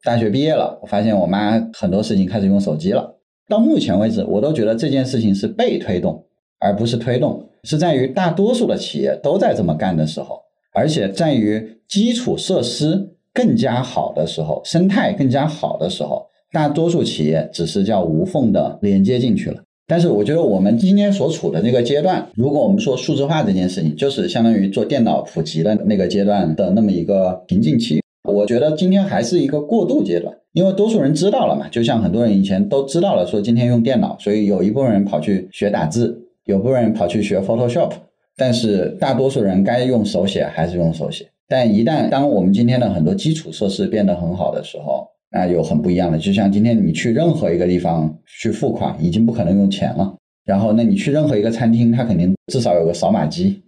[0.04, 3.18] 大学毕业了，我发现我妈很多事情开始用手机了。
[3.48, 6.25] 到目前为止，我都觉得这件事情是被推动，
[6.66, 10.40] 而不是推动，是在于大多数的企业都在这么干的时候。
[10.74, 19.62] 而且在于基础设施更加好的时候，生态更加好的时候，大多数企业只是叫无缝的连接进去了。
[19.86, 28.02] 但是我觉得我们今天所处的那个阶段，如果我们说数字化这件事情，就是相当于做电脑普及的那个阶段的那么一个瓶颈期。
[28.24, 37.92] 我觉得今天还是一个过渡阶段，因为多数人知道了嘛，就像很多人以前都知道了，说今天用电脑，所以有一部分人跑去学打字，有部分人跑去学 Photoshop，
[38.36, 41.28] 但是大多数人该用手写还是用手写。
[41.48, 46.18] 但一旦当我们今天的很多基础设施变得很好的时候，那有很不一样的。
[46.18, 50.14] 就像今天你去任何一个地方去付款，已经不可能用钱了。
[50.44, 53.60] 然后，那你去任何一个餐厅，它肯定至少有个扫码机。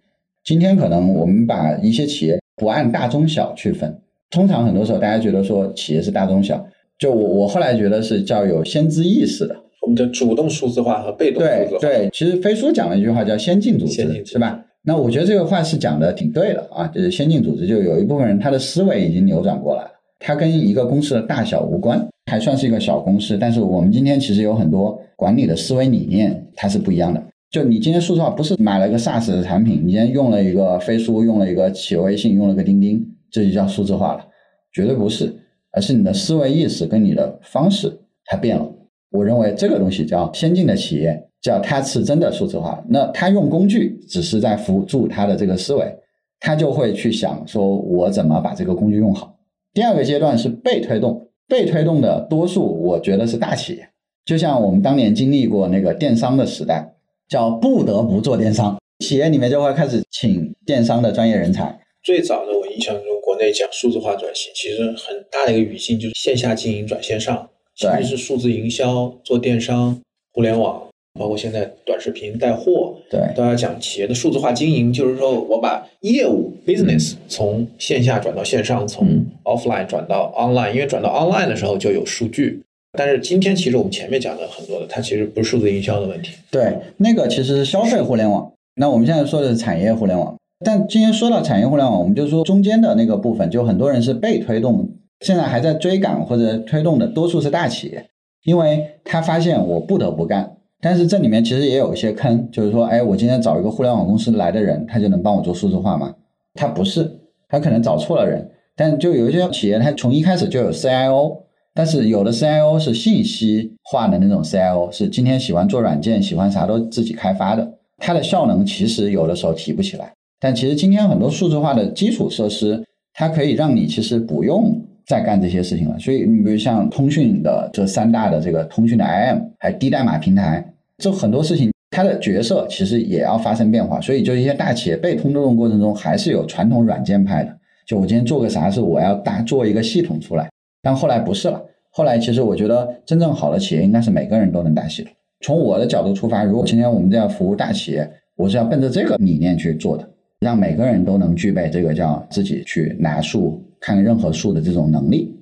[0.45, 4.01] 今天可能我们把一些企业不按大中小去分。
[4.31, 6.64] 通常很多时候，大家觉得说企业是大中小，
[6.97, 9.57] 就我我后来觉得是叫有先知意识的。
[9.83, 11.79] 我们的主动数字化和被动数字化。
[11.81, 14.64] 对对，其实飞书讲了一句话叫先进组织，是吧？
[14.83, 23.37] 那我觉得这个话是讲的挺对的啊，就是先进组织，就有一部分人他的思维已经扭转过来了，他跟一个公司的大小无关，还算是一个小公司。
[23.38, 27.23] 但是我们今天其实有很多管理的思维理念，它是不一样的。
[27.51, 34.25] 就你今天数字化不是买了一个 SaaS 的产品，你今天用了一个飞书，用了一个企业微信，用了个钉钉，这就叫数字化了。
[34.73, 35.35] 绝对不是，
[35.73, 37.91] 而是你的思维意识跟你的方式
[38.27, 38.71] 它变了。
[39.11, 42.83] 我认为这个东西叫先进的企业，叫它是真的数字化。
[42.88, 45.97] 那它用工具只是在辅助它的这个思维，
[46.40, 49.37] 它就会去想说我怎么把这个工具用好。
[49.73, 53.88] 第二个阶段是被推动，被推动的多数我觉得是大企业，
[54.25, 56.94] 就像我们当年经历过那个电商的时代，
[57.29, 61.79] 叫不得不做电商，企业里面就会开始请电商的专业人才。
[62.03, 69.97] 最早的我印象中，国内讲数字化转型，其实很大的一个语境就是线下经营转线上，其实是数字营销、做电商、
[70.33, 70.83] 互联网，
[71.14, 79.07] 包括现在短视频带货，对，都要讲企业的数字化经营，就是说我把业务 business 从线下转到线上，从
[79.45, 82.61] offline 转到 online，因为转到 online 的时候就有数据。
[82.99, 88.51] 但是今天其实我们前面讲的很多的，它其实不是数字营销的问题，对，那个其实是消费互联网。
[88.75, 90.35] 那我们现在说的是产业互联网。
[90.64, 94.88] 但今天说到产业互联网，我们就说中间的那个部分，就很多人是被推动，
[95.20, 98.09] 现在还在追赶或者推动的，多数是大企业，
[98.44, 100.57] 因为他发现我不得不干。
[100.81, 106.14] 但是这里面其实也有一些坑，就是说，哎，我今天找一个互联网公司来的人，他就能帮我做数字化吗？
[106.54, 108.48] 他不是，他可能找错了人。
[108.76, 111.37] 但就有一些企业，他从一开始就有 CIO，
[111.74, 120.12] 但是有的 CIO 是信息化的那种 CIO，是今天喜欢做软件，喜欢啥都自己开发的，它的效能其实有的时候提不起来。
[120.38, 125.99] 但其实今天很多数字化的基础设施，它可以让你其实不用再干这些事情了。
[125.99, 130.64] 所以你比如像通讯的这三大的这个通讯的 IM，还低代码平台，
[130.99, 134.01] 这很多事情它的角色其实也要发生变化。
[134.01, 137.57] 所以就一些大企业被通动过程中，还是有传统软件派的。
[137.87, 140.49] 就我今天做个啥事，我要大做一个系统出来。
[140.83, 145.11] 但后来不是了，后来其实我觉得真正好的企业应该是每个人都能搭系统。
[145.40, 150.07] 从我的角度出发，如果今天我们这样服务大企业，我是要奔着这个理念去做的。
[150.40, 155.35] 让每个人都能具备这个叫自己去拿数、看任何数的这种能力，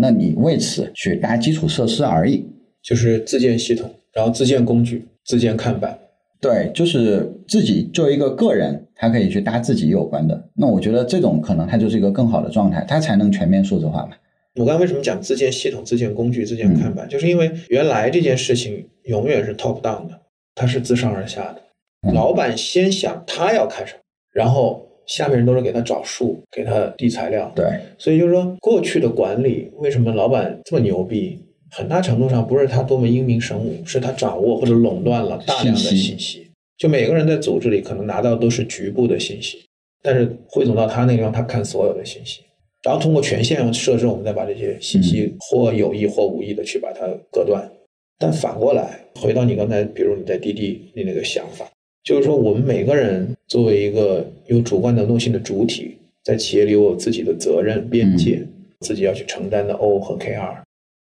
[0.00, 2.46] 那你为此去搭基础设施而已，
[2.82, 5.98] 就是自建系统，然后自建工具、自建看板。
[6.40, 10.48] 对，就是自己作为一个个人，他可以去搭自己有关的。
[10.54, 14.10] 那我觉得这种可能它就是一个更好的状态，它才能全面数字化嘛。
[14.56, 20.20] 我刚为什么讲自建系统、自建工具、自建看板，就是因为原来这件事情永远是 top down 的，
[20.54, 24.00] 它是自上而下的，老板先想他要看什么。
[24.34, 27.50] 然后下面人都是给他找数，给他递材料。
[27.56, 27.64] 对，
[27.96, 31.40] 所以就是说，过去的管理为什么老板这么牛逼？
[31.70, 36.46] 很大程度上不是他多么英明神武，是他掌握或者垄断了大量的信息。
[36.76, 39.64] 就每个人在组织里可能拿到都是局部的信息，
[40.02, 42.42] 但是汇总到他那个地方，他看所有的信息，
[42.82, 47.70] 然后通过权限设置，我们再把这些信息或有意或无意的去把它隔断。
[48.18, 51.68] 但反过来，回到你刚才，比如你在滴滴你那个想法。
[52.04, 58.46] 就是说，我们每个人作为一个有主观能动性的主体，在企业里有自己的责任边界，
[58.80, 60.54] 自己要去承担的 O 和 KR。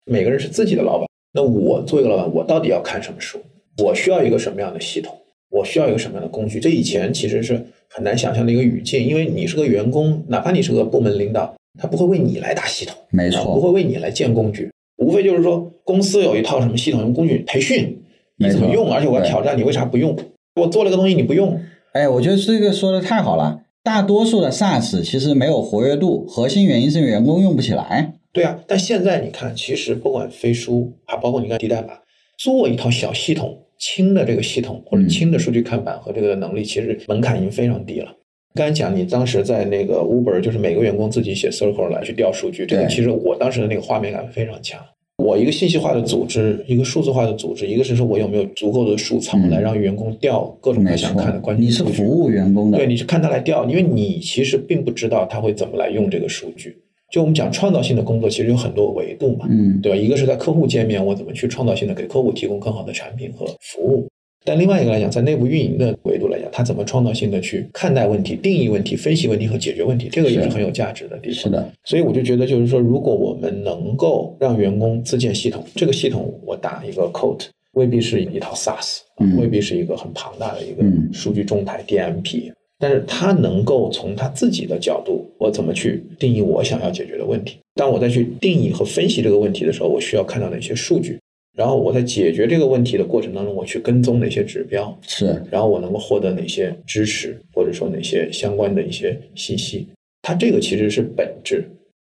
[0.05, 1.05] 每个人是自己的老板。
[1.33, 3.37] 那我作为一个老板，我到底要看什么书？
[3.83, 5.13] 我需要一个什么样的系统？
[5.49, 6.61] 我需要一个什么样的工具？
[6.61, 18.01] 这以前其实是很难想象的一个语境，因为你是个员工，哪怕你是个部门领导，他不会为你来打系统，没错，不会为你来建工具，无非就是说公司有一套什么系统、用工具培训，
[18.37, 18.89] 你怎么用？
[18.89, 20.17] 而且我要挑战你为啥不用？
[20.55, 21.59] 我做了个东西你不用，
[21.93, 23.61] 哎，我觉得这个说的太好了。
[23.81, 28.13] 大多数的 SaaS 其实没有活跃度，核心原因是员工用不起来。
[28.31, 31.89] 对啊，但现在你看，其实不管飞书，还包括你看低代码，
[32.37, 38.11] 做一套小系统、轻的这个系统或者轻的数据看板和这个能力，其实门槛已经非常低了。
[38.53, 44.79] 刚才讲你当时在那个 Uber，就是每个员工自己写 Circle 来去调数据，这个其实我当时的那个画面感非常强。
[45.17, 56.75] 我一个信息化的组织，一个数字化的组织，一个是说我有没有足够的数仓来让员工调各种他想看的关键你是服务员工的，对，你是看他来调，因为你其实并不知道他会怎么来用这个数据。
[57.11, 59.95] 就我们讲创造性的工作，其实有很多维度嘛，嗯，对吧？
[59.95, 64.07] 一个是在客户界面，我怎么去创造性的给客户提供更好的产品和服务。
[64.45, 71.43] 但另外一个来讲，在内部运营的维度来讲，他怎么创造性的去看待问题、定义问题、分析问题和解决问题，这个也是很有价值的地方。
[71.43, 87.57] 是的，所以我就觉得，就是说，如果我们能够让员工自建系统，这个系统我打一个 code，未必是一套 SaaS，、嗯未必是一个很庞大的一个嗯数据中台 DMP，、但是他能够从他自己的角度，我怎么去定义我想要解决的问题？
[87.75, 91.17] 当我再去定义和分析这个问题的时候，我需要看到哪些数据？
[91.55, 94.97] 然后我在解决这个问题的过程当中，我去跟踪哪些指标？
[95.03, 99.87] 是然后我能够获得哪些支持，或者说哪些相关的一些信息？
[100.23, 101.69] 它这个其实是本质。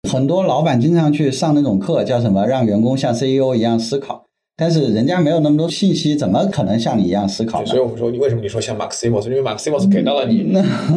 [0.08, 4.24] 很多老板经常去上那种课，叫什么让员工像 CEO 一样思考，
[4.60, 7.80] 但是人家没有那么多信息，怎么可能像你一样思考呢所以？
[7.80, 9.28] 我们说，你为什么你说像 Maximos？
[9.28, 10.52] 因为 Maximos 给到了你，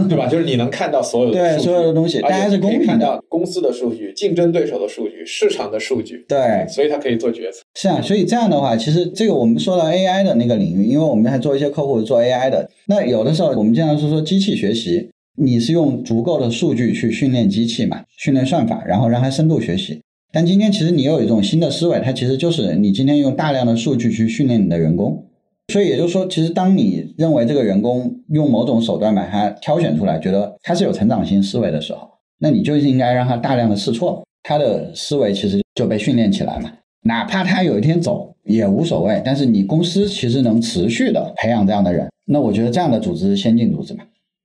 [0.09, 0.25] 对吧？
[0.31, 7.59] 就是你能看到所有的对所有的东西大家是公平的公司的数据、竞争对手的数据、市场的数据，对，所以他可以做决策。
[7.75, 15.07] 是啊，所以这样的话，其实这个我们说到 AI 的那个领域，因为我们还做一些客户做 AI 的，那有的时候我们经常是说机器学习，
[15.37, 20.01] 你是用足够的数据去训练机器嘛，训练算法，然后让它深度学习。
[20.31, 25.25] 但今天其实你有一种新的思维，它其实就是你今天用大量的数据去训练你的员工。
[25.71, 32.09] 所以也就是说，其实当你认为这个员工用某种手段把他挑选出来，觉得他是有成长性思维的时候，
[32.39, 36.71] 那你就应该让他大量的试错，他的思维其实就被训练起来嘛。
[37.03, 44.03] 哪怕他有一天走也无所谓，但是你公司其实能持续的培养这样的人，那我觉得这样的组织是先进组织嘛。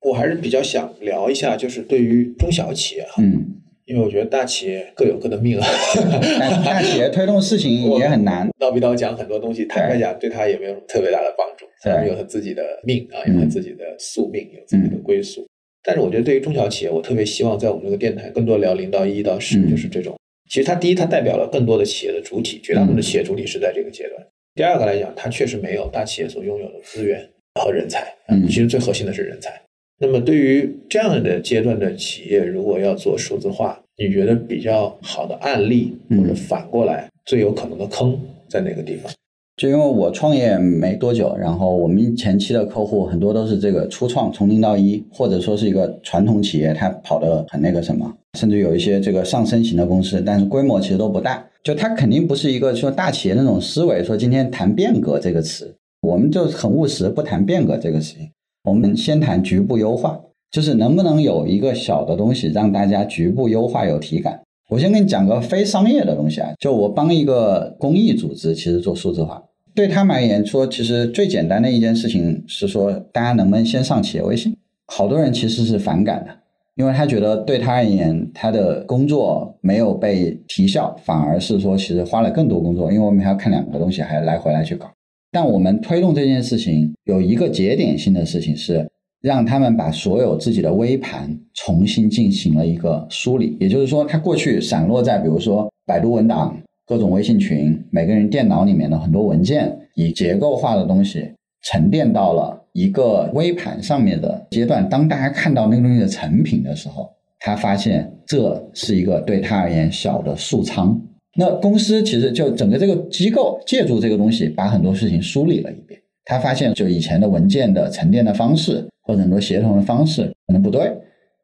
[0.08, 3.55] 我还是比较想聊一下，就是对于中小企业哈，嗯，
[3.96, 5.66] 因为我觉得大企业各有各的命啊。
[6.38, 8.46] 但大企业推动事情也很难。
[8.60, 11.64] 叨逼叨讲很多东西，坦白讲，对他也没有特别大的帮助。
[11.82, 15.46] 对他们有他自己的命啊，嗯有他自己的宿命，有自己的归宿。
[15.82, 20.14] 但是我觉得，对于中小企业，我特别希望在我们这个电台更多聊零到一到十，嗯就是这种。
[20.50, 24.26] 其实它第一，它代表了更多的企业的主体，绝大部分的企业主体是在这个阶段。
[24.54, 28.14] 第二个来讲，它确实没有大企业所拥有的资源和人才。
[28.28, 29.58] 嗯其实最核心的是人才。
[29.98, 38.18] 那么对于这样的阶段的企业，如果要做数字化，你觉得比较好的案例，嗯或者反过来最有可能的坑
[38.48, 39.10] 在哪个地方？
[39.56, 51.42] 就因为我创业没多久，然后我们前期的客户很多都是这个初创，从零到一，或者说是一个传统企业，它跑得很那个什么，甚至有一些这个上升型的公司，但是规模其实都不大。
[51.64, 58.28] 就它肯定不是一个说大企业那种思维，说今天谈变革这个词，我们就很务实，不谈变革这个事情，
[58.64, 60.20] 我们先谈局部优化，
[60.50, 64.40] 就是能不能有一个小的东西让大家局部优化有体感。
[64.68, 69.40] 我先跟你讲个非商业的东西啊，就我帮一个公益组织，其实做数字化，
[69.74, 74.56] 对他们而言说，其实最简单的一件事情是说，大家能不能先上企业微信？
[74.86, 76.30] 好多人其实是反感的，
[76.74, 84.90] 因为他觉得对他而言，他的工作没有被提效，反而是说其实花了更多工作，因为我们还要看两个东西，还要来回来去搞。
[85.30, 88.88] 但我们推动这件事情有一个节点性的事情是，
[89.20, 96.56] 让他们把所有自己的微盘重新进行了一个梳理，也就是说，他过去散落在比如说百度文档、
[96.86, 101.32] 各种微信群、每个人电脑里面的很多文件，以结构化的东西
[101.64, 104.88] 沉淀到了一个微盘上面的阶段。
[104.88, 107.08] 当大家看到那个东西的成品的时候，
[107.40, 111.00] 他发现这是一个对他而言小的数仓。
[111.38, 116.00] 那公司其实就整个这个机构借助这个东西，把很多事情梳理了一遍。
[116.24, 120.92] 他发现，就以前的文件的沉淀的方式，或者很多协同的方式可能不对，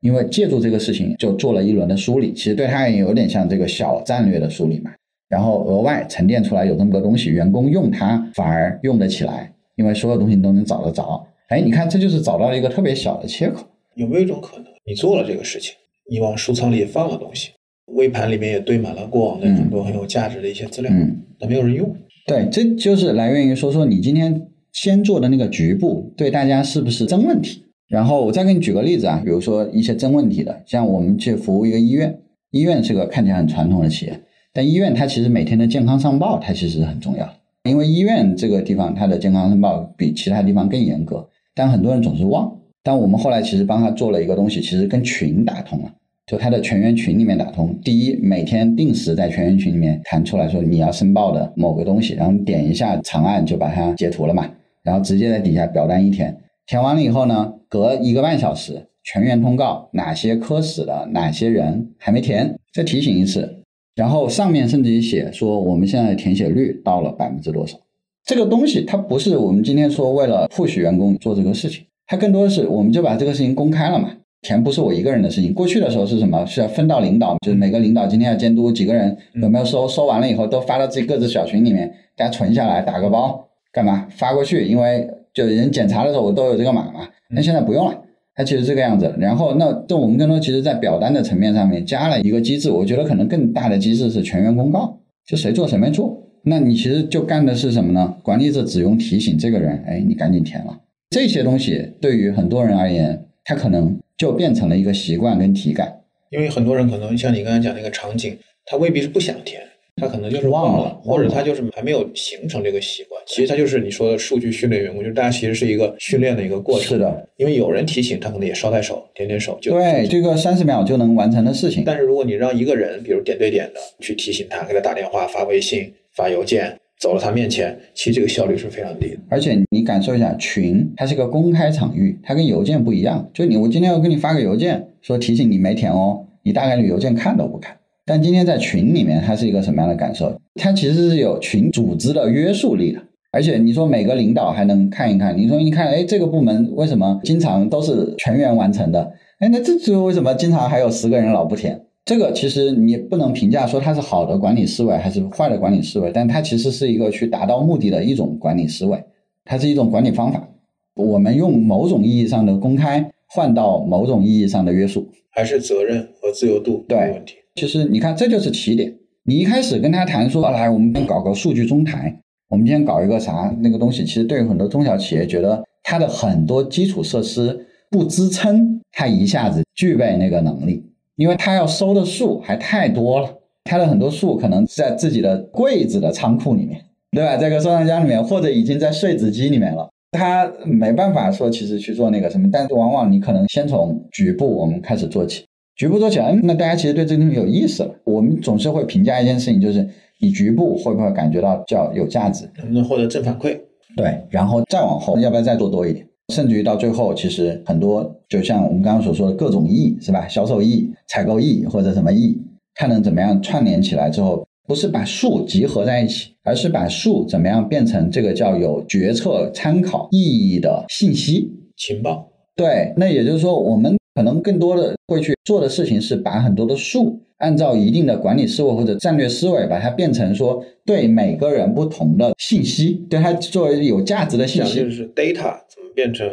[0.01, 2.33] 因为借助这个事情就做了一轮的梳理。
[2.33, 4.91] 其实对他而言有点像这个小战略的梳理嘛。
[5.29, 11.27] 然后额外沉淀出来有这么多东西，员工用它反而用得起来，因为所有东西你都能找得着。
[11.49, 13.65] 哎，你看这就是找到了一个特别小的切口。
[13.95, 15.75] 有没有一种可能，你做了这个事情，
[16.11, 17.51] 你往书仓里也放了东西，
[17.95, 21.95] 微盘里面也堆满了过往的很多很有价值的一些资料，嗯，但没有人用。
[22.27, 27.62] 对，这就是来源于说说你今天先做的那个局部对大家是不是真问题。
[27.89, 32.18] 然后我再给你举个例子啊，比如说一些真问题的，像我们去服务一个医院，
[32.51, 34.20] 医院是个看起来很传统的企业，
[34.53, 37.29] 但医院它其实每天的健康上报它其实很重要，
[37.64, 42.51] 因为医院这个地方它的健康申报比其他地方更严格，但很多人总是忘。
[42.83, 45.93] 但我们后来其实帮他做了一个东西，其实跟群打通了。
[46.27, 54.49] 就他的全员群里面打通，第一，每天定时在全员群里面弹出来说你要申报的某个东西，然后点一下长按就把它截图了嘛，
[54.83, 63.62] 然后直接在底下表单一填，填完了以后呢，隔一个半小时全员通告哪些科室的哪些人还没填，再提醒一次，
[63.95, 67.78] 然后上面甚至于写说我们现在填写率到了百分之多少。
[68.24, 74.11] 这个东西它不是我们今天说为了 push 员工做这个事情，它更多的是我们就把这个事情公开了嘛。
[74.43, 76.45] 填不是我一个人的事情，过去的时候是什么？
[76.47, 84.64] 是要分到领导，就是每个领导今天要监督几个人有没有收，收完了以后都发到自己各自小群里面，大家存下来打个包，干嘛发过去？
[84.66, 87.09] 因为就人检查的时候我都有这个码嘛。
[87.31, 88.03] 那现在不用了，
[88.35, 89.14] 它其实这个样子。
[89.18, 96.23] 然后那这我们更多其实在表单的层面上面加了一个机制，我觉得可能更大的机制是全员公告，就谁做谁没做。
[96.45, 98.16] 那你其实就干的是什么呢？
[98.23, 100.79] 管理者只用提醒这个人，哎，你赶紧填了。
[101.11, 103.99] 这些东西对于很多人而言，他可能。
[104.14, 106.01] 就变成了一个习惯跟体感，
[106.31, 109.61] 因为很多人可能像你刚才讲那个场景，他未必是不想填，
[109.97, 113.20] 他可能就是忘了，或者他就是还没有形成这个习惯。
[113.26, 116.88] 其实他就是你说的数据训练员工，就是大家其实是一个训练的一个过程。
[116.88, 121.84] 是的，因为有人提醒他，可能也捎带手点点手就对这个三十秒就能完成的事情。
[121.84, 126.76] 但是如果你让一个人，比如点对点的去提醒他，给他打电话、发微信、发邮件。
[127.01, 129.16] 走到他面前，其实这个效率是非常低的。
[129.28, 133.28] 而且你感受一下，群它是个公开场域，它跟邮件不一样。
[133.34, 137.76] 就你，我今天要给你发个邮件，说提醒你没填哦，你大概率邮件看都不看。
[138.05, 140.37] 但今天在群里面，它是一个什么样的感受？
[140.57, 143.01] 它其实是有群组织的约束力的。
[143.31, 149.11] 而且你说每个领导还能看一看，你说你看，哎，这个部门为什么经常都是全员完成的？
[149.39, 151.81] 哎，那这这为什么经常还有十个人老不填？
[152.05, 159.03] 这个其实你不能评价说它是好的管理思维还是坏的管理思维，但它其实是一个去达到目的的一种管理思维，
[159.45, 160.49] 它是一种管理方法。
[160.95, 167.37] 我们用某种意义上的公开换到某种意义上的约束，还是责任和自由度对问题。
[167.55, 168.95] 其实你看，这就是起点。
[169.25, 180.85] 你一开始跟他谈说，来，我们先搞个数据中台，我们今天搞一个啥那个东西，其实对于很多中小企业，觉得它的很多基础设施不支撑它一下子具备那个能力。
[181.17, 183.29] 因为他要收的数还太多了，
[183.65, 186.83] 他的很多数可能在自己的柜子的仓库里面，
[187.13, 187.37] 对吧？
[187.37, 192.49] 在个收藏夹里面，或者已经在碎纸机里面了，他没办法说其实去做那个什么。
[192.51, 195.45] 但是往往你可能先从局部我们开始做起，
[195.77, 197.95] 局部做起来，嗯，那大家其实对这个东西有意思了。
[198.05, 199.89] 我们总是会评价一件事情，就是
[200.20, 203.59] 你局部会不会感觉到叫有价值，能不能获得正反馈？
[203.97, 206.07] 对，然后再往后要不要再做多一点？
[206.33, 210.27] 甚至于到最后，其实很多就像我们刚刚所说的各种义是吧？
[210.29, 212.41] 销售义、采购义或者什么义，
[212.75, 222.27] 看能怎么样串联起来之后，不是把数集合在一起，而是把数怎么样变成这个叫有决策参考意义的信息情报。
[222.57, 235.83] 对，那也就是说，我们可能更多的会去做的事情是把很多的数按照一定的管理思维或者战略思维，把它变成说对每个人不同的信息，对它作为有价值的信息，就是 data 怎么。
[235.95, 236.27] 变成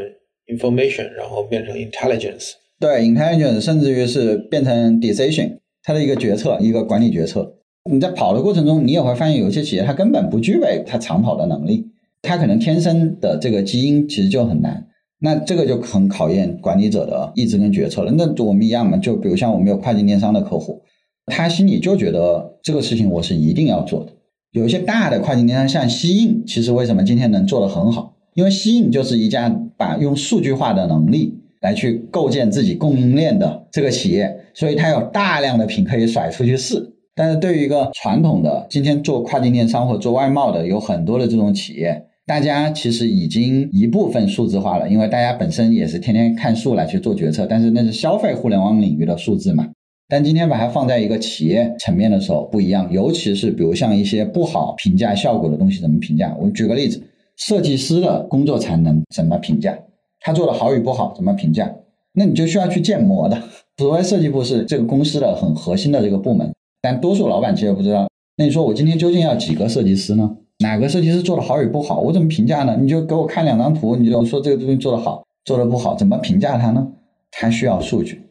[0.47, 7.57] information，然后变成 intelligence，对 intelligence，甚至于是变成 decision，它的一个决策，一个管理决策。
[7.91, 11.87] 你在跑的过程中，你也会发现有些企业它根本不具备它长跑的能力，
[12.21, 14.87] 它可能天生的这个基因其实就很难。
[15.19, 18.11] 那这个就很考验管理者的意志跟决策了。
[18.17, 20.81] 那我们一样嘛，就比如像我们有跨境电商的客户，
[21.25, 24.11] 他心里就觉得这个事情我是一定要做的。
[24.51, 28.15] 有一些大的跨境电商，像西印，其实为什么今天能做得很好？
[28.33, 36.93] 因为西印就是一家把用数据化的能力来去构建自己供应链的这个企业，所以它有大量的品可以甩出去试。
[37.13, 49.67] 但是对于一个传统的今天做跨境电商或做外贸的，有很多的这种企业，大家其实已经一部分数字化了，因为大家本身也是天天看数来去做决策，但是那是消费互联网领域的数字嘛。
[50.07, 56.37] 但今天把它放在一个企业层面的时候不一样，尤其是比如像一些不好评价效果的东西怎么评价？
[56.39, 57.01] 我举个例子。
[57.35, 59.75] 设计师的工作才能怎么评价？
[60.19, 61.73] 他做的好与不好怎么评价？
[62.13, 63.41] 那你就需要去建模的。
[63.77, 68.07] 所谓设计部是这个公司的很核心的这个部门，但多数老板其实不知道。
[68.37, 70.29] 那你说我今天究竟要几个设计师呢？
[70.59, 72.01] 哪个设计师做的好与不好？
[72.01, 72.77] 我怎么评价呢？
[72.79, 76.85] 你就给我看两张图，你就说这个东西做的好，做的不好，怎么评价它呢？
[77.31, 78.21] 它需要数据，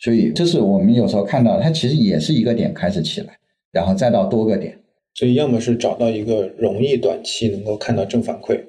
[0.00, 3.38] 所以这是我们有时候看到，它其实也是一个点开始起来，
[3.70, 4.76] 然后再到多个点。
[5.14, 8.60] 所以，要么是找到一个容易短期能够看到正反馈，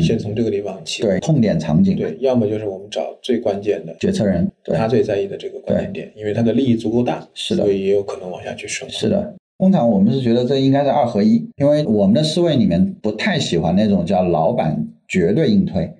[0.00, 8.88] 先从这个地方起，对痛点场景，对；要么就是我们找最关键的决策人，他最在意的这个关键点，因为他的利益足够大，是的，所以也有可能往下去升。
[8.88, 15.92] 是的，通常我们是觉得这应该是二合一，因为我们的思维里面不太喜欢那种叫老板绝对硬推，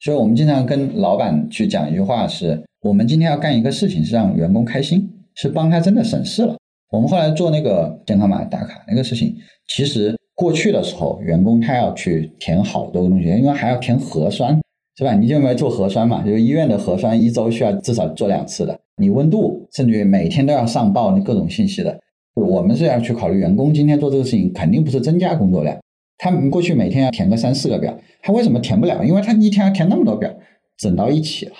[0.00, 6.56] 所以我们经常跟老板去讲一句话：是我们今天要干一个事情，是让员工开心，是帮他真的省事了。
[6.92, 9.34] 我们后来做那个健康码打卡那个事情。
[9.66, 14.60] 其实过去的时候，员工他要去填好多个东西，因为还要填核酸，
[14.98, 15.14] 是吧？
[15.14, 16.22] 你就没做核酸嘛？
[16.22, 21.98] 就医院的核酸一周需要至少做两次的，你温度甚至于每天都要上报那各种信息的。
[22.36, 25.76] 我们是要去考虑员工今天做这个事情，肯定不是增加工作量。
[26.18, 29.02] 他们过去每天要填个三四个表，他为什么填不了？
[29.02, 30.30] 因为他一天要填那么多表，
[30.76, 31.52] 整到一起了，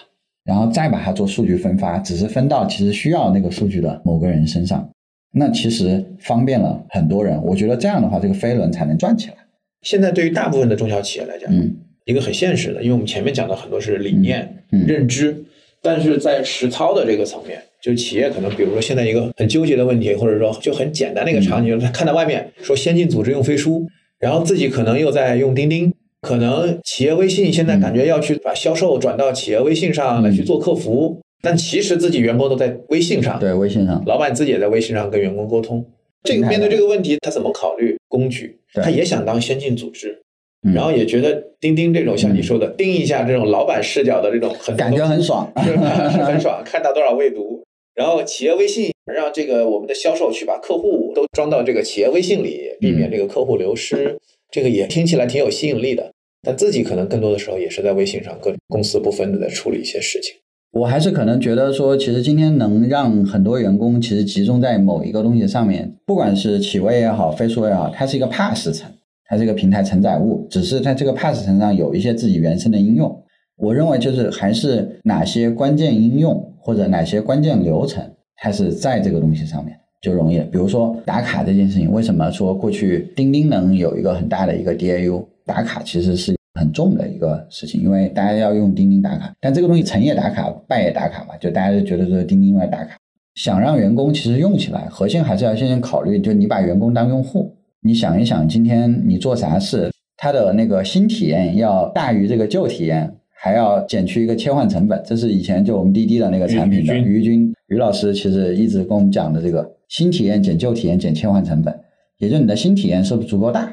[0.44, 4.88] 然后再把它做数据分发，只是分到其实需要那个数据的某个人身上，
[5.32, 7.42] 那其实方便了很多人。
[7.42, 9.34] 我觉得这样的话，这个飞轮才能转起来。
[9.82, 11.74] 现在对于大部分的中小企业来讲，嗯
[12.04, 15.44] 一个很现实的，因为我们前面讲的很多是理念、嗯认知，
[15.82, 23.86] 但是在实操的这个层面，就是企业可能，比如说现在一个很纠结的问题，或者说就很简单的一个场景，就是他看到外面说先进组织用飞书，
[24.18, 35.84] 然后自己可能又在用钉钉，可能企业微信现在感觉要去把销售转到企业微信上来去做客服，但其实自己员工都在微信上，对，微信上，老板自己也在微信上跟员工沟通。
[36.24, 38.58] 这个面对这个问题，他怎么考虑工具？
[38.74, 40.22] 对他也想当先进组织，
[40.66, 45.52] 嗯然后也觉得钉钉这种像你说的钉一下这种老板视角的这种很感觉很爽。
[45.62, 47.62] 是是很爽， 看到多少未读。
[47.96, 54.18] 然后企业微信让这个我们的销售去把客户都装到这个企业微信里，避免这个客户流失，
[54.52, 56.12] 这个也听起来挺有吸引力的。
[56.42, 60.34] 但自己可能更多的时候也是在微信上各公私不分的在处理一些事情。
[60.72, 68.92] 我还是可能觉得说，其实今天能让很多员工其实集中在某一个东西上面，不管是企微也好，飞书也好，它是一个 pass 层，
[69.24, 73.22] 它是一个平台承载物，只是在这个 pass 层上有一些自己原生的应用。
[73.58, 78.04] 我认为就是还是哪些关键应用或者哪些关键流程，
[78.36, 80.38] 它是在这个东西上面就容易。
[80.40, 85.24] 比如说打卡这件事情，为什么说过去钉钉能有一个很大的一个 DAU？
[85.44, 92.96] 打卡其实是很重的一个事情，因为大家要用钉钉打卡，但这个东西成也打卡，败也打卡嘛，就大家就觉得说钉钉来打卡。
[93.36, 105.00] 想让员工其实用起来，核心还是要先考虑，就你把员工当用户，你想一想，今天你做啥事，它的那个新体验要大于这个旧体验，还要减去一个切换成本。
[105.04, 111.78] 这是以前就我们滴滴的那个产品的于于军于老师其实一直跟我们讲的这个新体验减旧体验减切换成本，
[112.18, 113.72] 也就你的新体验是不是足够大，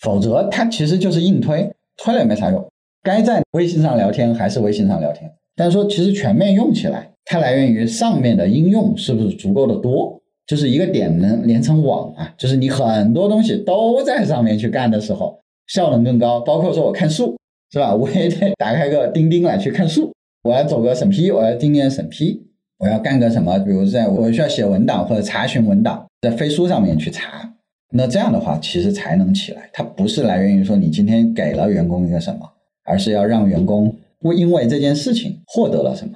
[0.00, 2.64] 否则它其实就是硬推，推了也没啥用。
[3.02, 16.40] 该在微信上聊天还是微信上聊天，但是说其实全面用起来，它来源于上面的应用是不是足够的多，就是一个点能连成网啊，就是你很多东西都在上面去干的时候，效能更高。
[16.40, 17.36] 包括说我看数
[17.74, 20.12] 是吧， 我也得打开个钉钉来去看数，
[20.44, 22.40] 我要走个审批，我要钉钉审批，
[22.78, 27.52] 我要干个什么，比如在我需要写文档或者查询文档，在飞书上面去查。
[27.92, 29.68] 那这样的话，其实才能起来。
[29.72, 32.48] 它不是来源于说你今天给了员工一个什么，
[32.84, 36.14] 而是要让员工为因为这件事情获得了什么。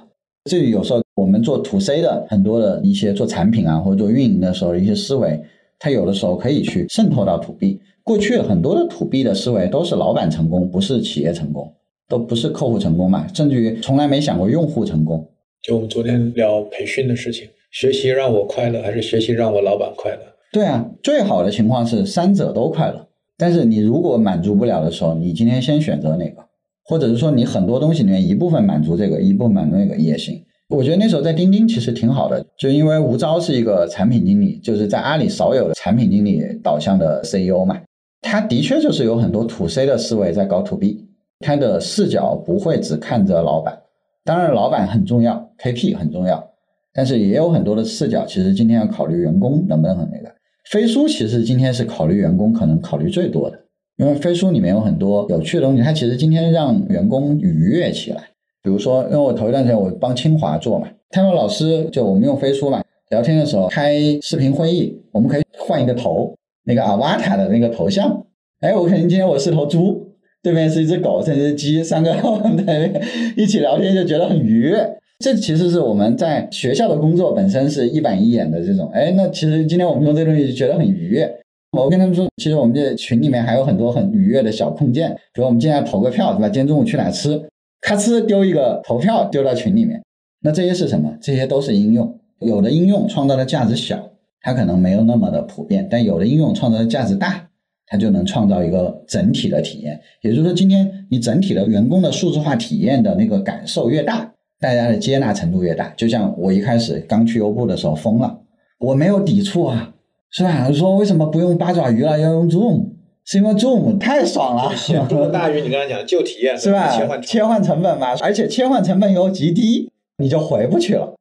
[0.49, 5.37] 这里有时候我们做 to C 的很多的一些做产品啊，或者做运营的时候一些思维，
[5.77, 7.81] 它有的时候可以去渗透到 to B。
[8.09, 11.71] 过去很多的 to B 的思维都是老板成功，不是企业成功，
[12.07, 15.29] 都不是客户成功嘛，甚至于从来没想过用户成功。
[15.61, 20.21] 就我们昨天聊培训的事情，学习让我快乐，还是学习让我老板快乐？
[20.51, 23.05] 对啊，最好的情况是三者都快乐。
[23.37, 26.43] 但是你如果满足不了的时候，你今天先选择哪个，
[26.85, 30.43] 或者是说你很多东西里面一部分满足这个，一部分满足那个也行。
[30.69, 37.79] 我觉得那时候在钉钉其实挺好的，就因为吴钊是一个产品经理，就是在阿里少有的产品经理导向的 CEO 嘛，
[38.21, 41.07] 他的确就是有很多 to C 的思维在搞 to B，
[41.39, 43.81] 他的视角不会只看着老板，
[44.25, 46.51] 当然老板很重要，KP 很重要，
[46.93, 50.29] 但是也有很多的视角，其实今天要考虑员工能不能很那个。
[50.69, 53.59] 飞书其实今天是考虑员工可能考虑最多的，
[53.97, 58.23] 因为飞书里面有很多有趣的东西，它其实今天让员工愉悦起来。
[58.61, 66.35] 比如说，因为我头一段时间我帮清华做嘛，他们老师就我们用飞书嘛，聊天的时候开视频会议，我们可以换一个头，
[66.65, 68.25] 那个阿瓦塔的那个头像。
[68.61, 70.11] 哎，我可能今天我是头猪，
[70.43, 72.13] 对面是一只狗，甚至是鸡，三个
[72.65, 72.91] 在
[73.37, 74.97] 一起聊天就觉得很愉悦。
[75.19, 81.29] 这其实是我们在学校的工作本身是一板一眼的这种，哎，那其实今天我们用这东西就觉得很愉悦。
[81.77, 86.47] 我跟他们说，其实我们这群里面还有很多很愉悦的小空间，比如我们今天投个票，对吧？
[86.47, 87.41] 今天中午去哪吃，
[87.81, 90.01] 咔哧丢一个投票丢到群里面。
[90.41, 91.13] 那这些是什么？
[91.21, 92.17] 这些都是应用。
[92.39, 94.11] 有的应用创造的价值小，
[94.41, 97.47] 它可能没有那么的普遍；但有的应用创造的价值大，
[97.87, 99.99] 它就能创造一个整体的体验。
[100.21, 104.31] 也就是说，今天你整体的员工的数字化体验的那个感受越大。
[104.61, 108.39] 大家的接纳程度越大，就像我一开始刚去优步的时候疯了，
[108.77, 109.93] 我没有抵触啊，
[110.31, 110.69] 是吧？
[110.73, 112.89] 说为什么不用八爪鱼了，要用 Zoom？
[113.23, 116.89] 是因为 Zoom 太爽了，显著的大于你刚才讲的旧体验 是吧？
[116.89, 121.15] 切换切换成本嘛，而且切换成本又极低，你就回不去了。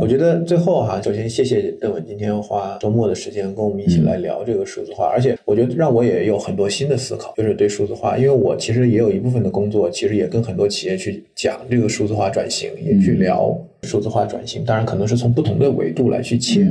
[0.00, 16.66] 我觉得最后哈，首先谢谢邓文今天花周末的时间跟我们一起来聊这个数字化，而且我觉得让我也有很多新的思考，就是对数字化，因为我其实也有一部分的工作，其实也跟很多企业去讲这个数字化转型，也去聊数字化转型，当然可能是从不同的维度来去切。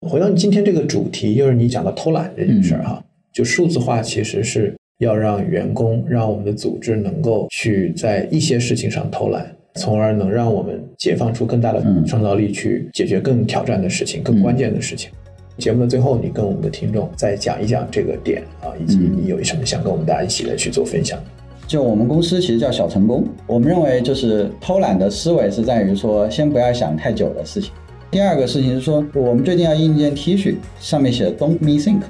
[0.00, 3.02] 回到今天这个主题，就是你讲到偷懒这件事儿哈，
[3.32, 15.10] 就数字化其实是要让员工、让我们的组织能够去在一些事情上偷懒，从而能让我们解放出更大的创造力，去解决更挑战的事情、更关键的事情。
[15.58, 21.18] 节目的最后，你跟我们的听众再讲一讲这个点啊，以及你有什么想跟我们大家一起来去做分享。
[21.66, 27.72] 就我们公司其实叫小成功，我们认为就是偷懒的思维是在于说，先不要想太久的事情。
[28.10, 32.02] 第二个事情是说，我们最近要印一件 T 恤，上面写的 “Don't me think”。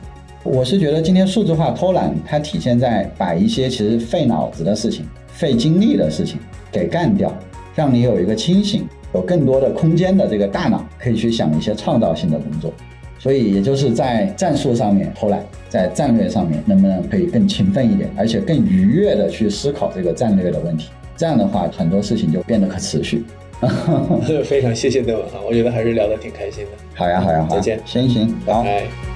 [0.42, 6.38] 我是觉得今天数字化偷懒，它体现在把一些其实费脑子的事情、费精力的事情
[6.70, 7.36] 给干掉，
[7.76, 12.72] 让你有一个清醒、有更多的空间的这个大脑，可以去想一些创造性的工作。
[13.18, 20.90] 所以，也就是在战术上面偷懒，在战略上面能不能可以更勤奋一点，而且更愉悦的去思考这个战略的问题。
[21.16, 23.24] 这样的话，很多事情就变得可持续。
[24.44, 26.70] 非常谢谢邓文哈，我觉得还是聊得挺开心的。
[26.94, 28.62] 好呀，好呀，好，再见，行行，拜。
[28.62, 29.15] 拜。